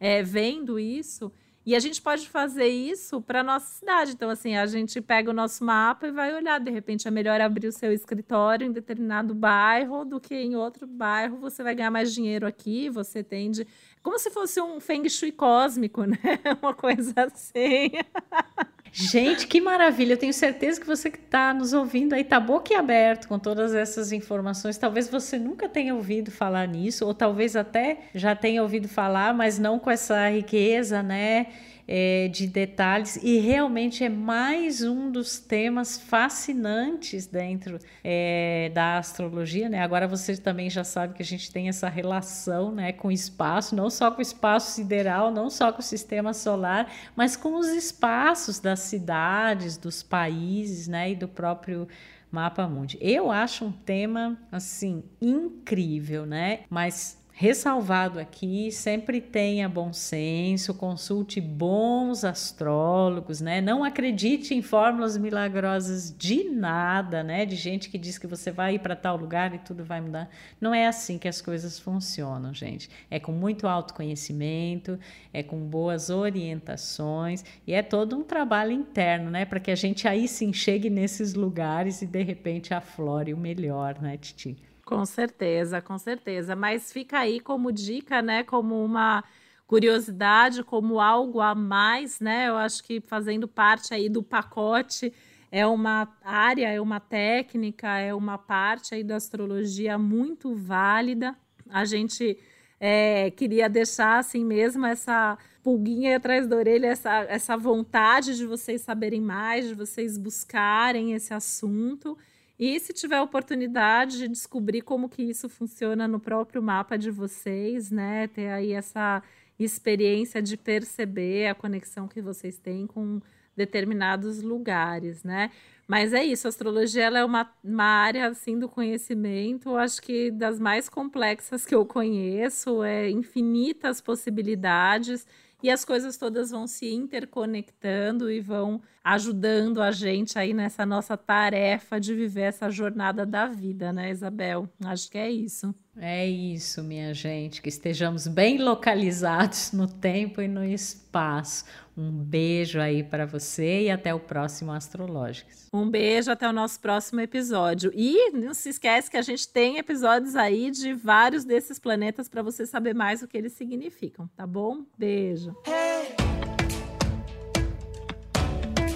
é, 0.00 0.20
vendo 0.20 0.80
isso. 0.80 1.30
E 1.64 1.76
a 1.76 1.78
gente 1.78 2.02
pode 2.02 2.28
fazer 2.28 2.66
isso 2.66 3.20
para 3.20 3.44
nossa 3.44 3.66
cidade. 3.66 4.14
Então, 4.14 4.28
assim, 4.28 4.56
a 4.56 4.66
gente 4.66 5.00
pega 5.00 5.30
o 5.30 5.32
nosso 5.32 5.64
mapa 5.64 6.08
e 6.08 6.10
vai 6.10 6.34
olhar. 6.34 6.58
De 6.58 6.72
repente, 6.72 7.06
é 7.06 7.10
melhor 7.10 7.40
abrir 7.40 7.68
o 7.68 7.72
seu 7.72 7.92
escritório 7.92 8.66
em 8.66 8.72
determinado 8.72 9.32
bairro 9.32 10.04
do 10.04 10.18
que 10.18 10.34
em 10.34 10.56
outro 10.56 10.88
bairro. 10.88 11.36
Você 11.36 11.62
vai 11.62 11.72
ganhar 11.76 11.92
mais 11.92 12.12
dinheiro 12.12 12.48
aqui, 12.48 12.90
você 12.90 13.22
tende. 13.22 13.64
Como 14.02 14.18
se 14.18 14.28
fosse 14.28 14.60
um 14.60 14.80
feng 14.80 15.08
shui 15.08 15.30
cósmico, 15.30 16.02
né? 16.04 16.18
Uma 16.60 16.74
coisa 16.74 17.14
assim. 17.16 17.92
Gente, 18.94 19.46
que 19.46 19.58
maravilha! 19.58 20.12
Eu 20.12 20.18
tenho 20.18 20.34
certeza 20.34 20.78
que 20.78 20.86
você 20.86 21.10
que 21.10 21.16
está 21.16 21.54
nos 21.54 21.72
ouvindo 21.72 22.12
aí 22.12 22.20
está 22.20 22.38
boquiaberto 22.38 23.26
com 23.26 23.38
todas 23.38 23.74
essas 23.74 24.12
informações. 24.12 24.76
Talvez 24.76 25.08
você 25.08 25.38
nunca 25.38 25.66
tenha 25.66 25.94
ouvido 25.94 26.30
falar 26.30 26.68
nisso, 26.68 27.06
ou 27.06 27.14
talvez 27.14 27.56
até 27.56 28.00
já 28.14 28.36
tenha 28.36 28.62
ouvido 28.62 28.88
falar, 28.88 29.32
mas 29.32 29.58
não 29.58 29.78
com 29.78 29.90
essa 29.90 30.28
riqueza, 30.28 31.02
né? 31.02 31.46
É, 31.86 32.28
de 32.28 32.46
detalhes 32.46 33.16
e 33.16 33.38
realmente 33.38 34.04
é 34.04 34.08
mais 34.08 34.82
um 34.82 35.10
dos 35.10 35.38
temas 35.38 35.98
fascinantes 35.98 37.26
dentro 37.26 37.78
é, 38.02 38.70
da 38.74 38.98
astrologia, 38.98 39.68
né? 39.68 39.82
Agora 39.82 40.06
você 40.06 40.36
também 40.36 40.70
já 40.70 40.84
sabe 40.84 41.14
que 41.14 41.22
a 41.22 41.26
gente 41.26 41.50
tem 41.50 41.68
essa 41.68 41.88
relação, 41.88 42.72
né, 42.72 42.92
com 42.92 43.08
o 43.08 43.12
espaço, 43.12 43.74
não 43.74 43.90
só 43.90 44.10
com 44.10 44.18
o 44.18 44.22
espaço 44.22 44.72
sideral, 44.72 45.30
não 45.30 45.50
só 45.50 45.72
com 45.72 45.80
o 45.80 45.82
sistema 45.82 46.32
solar, 46.32 46.90
mas 47.16 47.36
com 47.36 47.58
os 47.58 47.68
espaços 47.68 48.58
das 48.58 48.80
cidades, 48.80 49.76
dos 49.76 50.02
países, 50.02 50.88
né, 50.88 51.10
e 51.10 51.16
do 51.16 51.28
próprio 51.28 51.88
Mapa 52.30 52.66
Mundi. 52.66 52.96
Eu 53.00 53.30
acho 53.30 53.66
um 53.66 53.72
tema 53.72 54.38
assim 54.50 55.04
incrível, 55.20 56.24
né? 56.24 56.60
Mas 56.70 57.21
ressalvado 57.42 58.20
aqui, 58.20 58.70
sempre 58.70 59.20
tenha 59.20 59.68
bom 59.68 59.92
senso, 59.92 60.72
consulte 60.72 61.40
bons 61.40 62.24
astrólogos, 62.24 63.40
né? 63.40 63.60
Não 63.60 63.82
acredite 63.82 64.54
em 64.54 64.62
fórmulas 64.62 65.18
milagrosas 65.18 66.16
de 66.16 66.44
nada, 66.44 67.24
né? 67.24 67.44
De 67.44 67.56
gente 67.56 67.90
que 67.90 67.98
diz 67.98 68.16
que 68.16 68.28
você 68.28 68.52
vai 68.52 68.76
ir 68.76 68.78
para 68.78 68.94
tal 68.94 69.16
lugar 69.16 69.52
e 69.56 69.58
tudo 69.58 69.84
vai 69.84 70.00
mudar. 70.00 70.30
Não 70.60 70.72
é 70.72 70.86
assim 70.86 71.18
que 71.18 71.26
as 71.26 71.42
coisas 71.42 71.80
funcionam, 71.80 72.54
gente. 72.54 72.88
É 73.10 73.18
com 73.18 73.32
muito 73.32 73.66
autoconhecimento, 73.66 74.96
é 75.32 75.42
com 75.42 75.58
boas 75.66 76.10
orientações 76.10 77.44
e 77.66 77.72
é 77.72 77.82
todo 77.82 78.16
um 78.16 78.22
trabalho 78.22 78.70
interno, 78.70 79.32
né? 79.32 79.44
Para 79.44 79.58
que 79.58 79.72
a 79.72 79.74
gente 79.74 80.06
aí 80.06 80.28
sim 80.28 80.52
chegue 80.52 80.88
nesses 80.88 81.34
lugares 81.34 82.02
e 82.02 82.06
de 82.06 82.22
repente 82.22 82.72
aflore 82.72 83.34
o 83.34 83.36
melhor, 83.36 84.00
né, 84.00 84.16
Titi? 84.16 84.56
Com 84.84 85.04
certeza, 85.06 85.80
com 85.80 85.96
certeza. 85.98 86.56
Mas 86.56 86.92
fica 86.92 87.18
aí 87.18 87.40
como 87.40 87.72
dica, 87.72 88.20
né? 88.20 88.42
Como 88.42 88.84
uma 88.84 89.22
curiosidade, 89.66 90.62
como 90.64 91.00
algo 91.00 91.40
a 91.40 91.54
mais, 91.54 92.20
né? 92.20 92.48
Eu 92.48 92.56
acho 92.56 92.82
que 92.82 93.00
fazendo 93.00 93.46
parte 93.48 93.94
aí 93.94 94.08
do 94.08 94.22
pacote 94.22 95.12
é 95.50 95.66
uma 95.66 96.08
área, 96.24 96.68
é 96.68 96.80
uma 96.80 96.98
técnica, 96.98 97.98
é 97.98 98.14
uma 98.14 98.38
parte 98.38 98.94
aí 98.94 99.04
da 99.04 99.16
astrologia 99.16 99.96
muito 99.98 100.54
válida. 100.54 101.36
A 101.70 101.84
gente 101.84 102.38
é, 102.80 103.30
queria 103.30 103.68
deixar 103.68 104.18
assim 104.18 104.44
mesmo 104.44 104.84
essa 104.84 105.38
pulguinha 105.62 106.16
atrás 106.16 106.46
da 106.46 106.56
orelha, 106.56 106.88
essa, 106.88 107.24
essa 107.28 107.56
vontade 107.56 108.36
de 108.36 108.44
vocês 108.44 108.82
saberem 108.82 109.20
mais, 109.20 109.68
de 109.68 109.74
vocês 109.74 110.18
buscarem 110.18 111.12
esse 111.12 111.32
assunto. 111.32 112.18
E 112.64 112.78
se 112.78 112.92
tiver 112.92 113.20
oportunidade 113.20 114.18
de 114.18 114.28
descobrir 114.28 114.82
como 114.82 115.08
que 115.08 115.20
isso 115.20 115.48
funciona 115.48 116.06
no 116.06 116.20
próprio 116.20 116.62
mapa 116.62 116.96
de 116.96 117.10
vocês, 117.10 117.90
né? 117.90 118.28
Ter 118.28 118.50
aí 118.50 118.70
essa 118.70 119.20
experiência 119.58 120.40
de 120.40 120.56
perceber 120.56 121.48
a 121.48 121.56
conexão 121.56 122.06
que 122.06 122.22
vocês 122.22 122.58
têm 122.58 122.86
com 122.86 123.20
determinados 123.56 124.42
lugares, 124.42 125.24
né? 125.24 125.50
Mas 125.88 126.12
é 126.12 126.22
isso, 126.22 126.46
a 126.46 126.50
astrologia 126.50 127.02
ela 127.02 127.18
é 127.18 127.24
uma, 127.24 127.52
uma 127.64 127.82
área 127.82 128.28
assim 128.28 128.56
do 128.56 128.68
conhecimento, 128.68 129.76
acho 129.76 130.00
que 130.00 130.30
das 130.30 130.60
mais 130.60 130.88
complexas 130.88 131.66
que 131.66 131.74
eu 131.74 131.84
conheço, 131.84 132.84
é 132.84 133.10
infinitas 133.10 134.00
possibilidades 134.00 135.26
e 135.60 135.68
as 135.68 135.84
coisas 135.84 136.16
todas 136.16 136.52
vão 136.52 136.68
se 136.68 136.92
interconectando 136.92 138.30
e 138.30 138.40
vão 138.40 138.80
ajudando 139.04 139.82
a 139.82 139.90
gente 139.90 140.38
aí 140.38 140.54
nessa 140.54 140.86
nossa 140.86 141.16
tarefa 141.16 142.00
de 142.00 142.14
viver 142.14 142.42
essa 142.42 142.70
jornada 142.70 143.26
da 143.26 143.46
vida, 143.46 143.92
né, 143.92 144.10
Isabel? 144.10 144.68
Acho 144.84 145.10
que 145.10 145.18
é 145.18 145.30
isso. 145.30 145.74
É 145.96 146.26
isso, 146.26 146.82
minha 146.82 147.12
gente, 147.12 147.60
que 147.60 147.68
estejamos 147.68 148.26
bem 148.26 148.58
localizados 148.58 149.72
no 149.72 149.86
tempo 149.86 150.40
e 150.40 150.48
no 150.48 150.64
espaço. 150.64 151.64
Um 151.94 152.10
beijo 152.10 152.80
aí 152.80 153.04
para 153.04 153.26
você 153.26 153.82
e 153.82 153.90
até 153.90 154.14
o 154.14 154.20
próximo 154.20 154.72
Astrológicos. 154.72 155.68
Um 155.70 155.90
beijo 155.90 156.30
até 156.30 156.48
o 156.48 156.52
nosso 156.52 156.80
próximo 156.80 157.20
episódio. 157.20 157.92
E 157.94 158.30
não 158.30 158.54
se 158.54 158.70
esquece 158.70 159.10
que 159.10 159.18
a 159.18 159.22
gente 159.22 159.46
tem 159.46 159.76
episódios 159.76 160.34
aí 160.34 160.70
de 160.70 160.94
vários 160.94 161.44
desses 161.44 161.78
planetas 161.78 162.28
para 162.28 162.42
você 162.42 162.64
saber 162.64 162.94
mais 162.94 163.22
o 163.22 163.28
que 163.28 163.36
eles 163.36 163.52
significam, 163.52 164.26
tá 164.34 164.46
bom? 164.46 164.86
Beijo. 164.96 165.54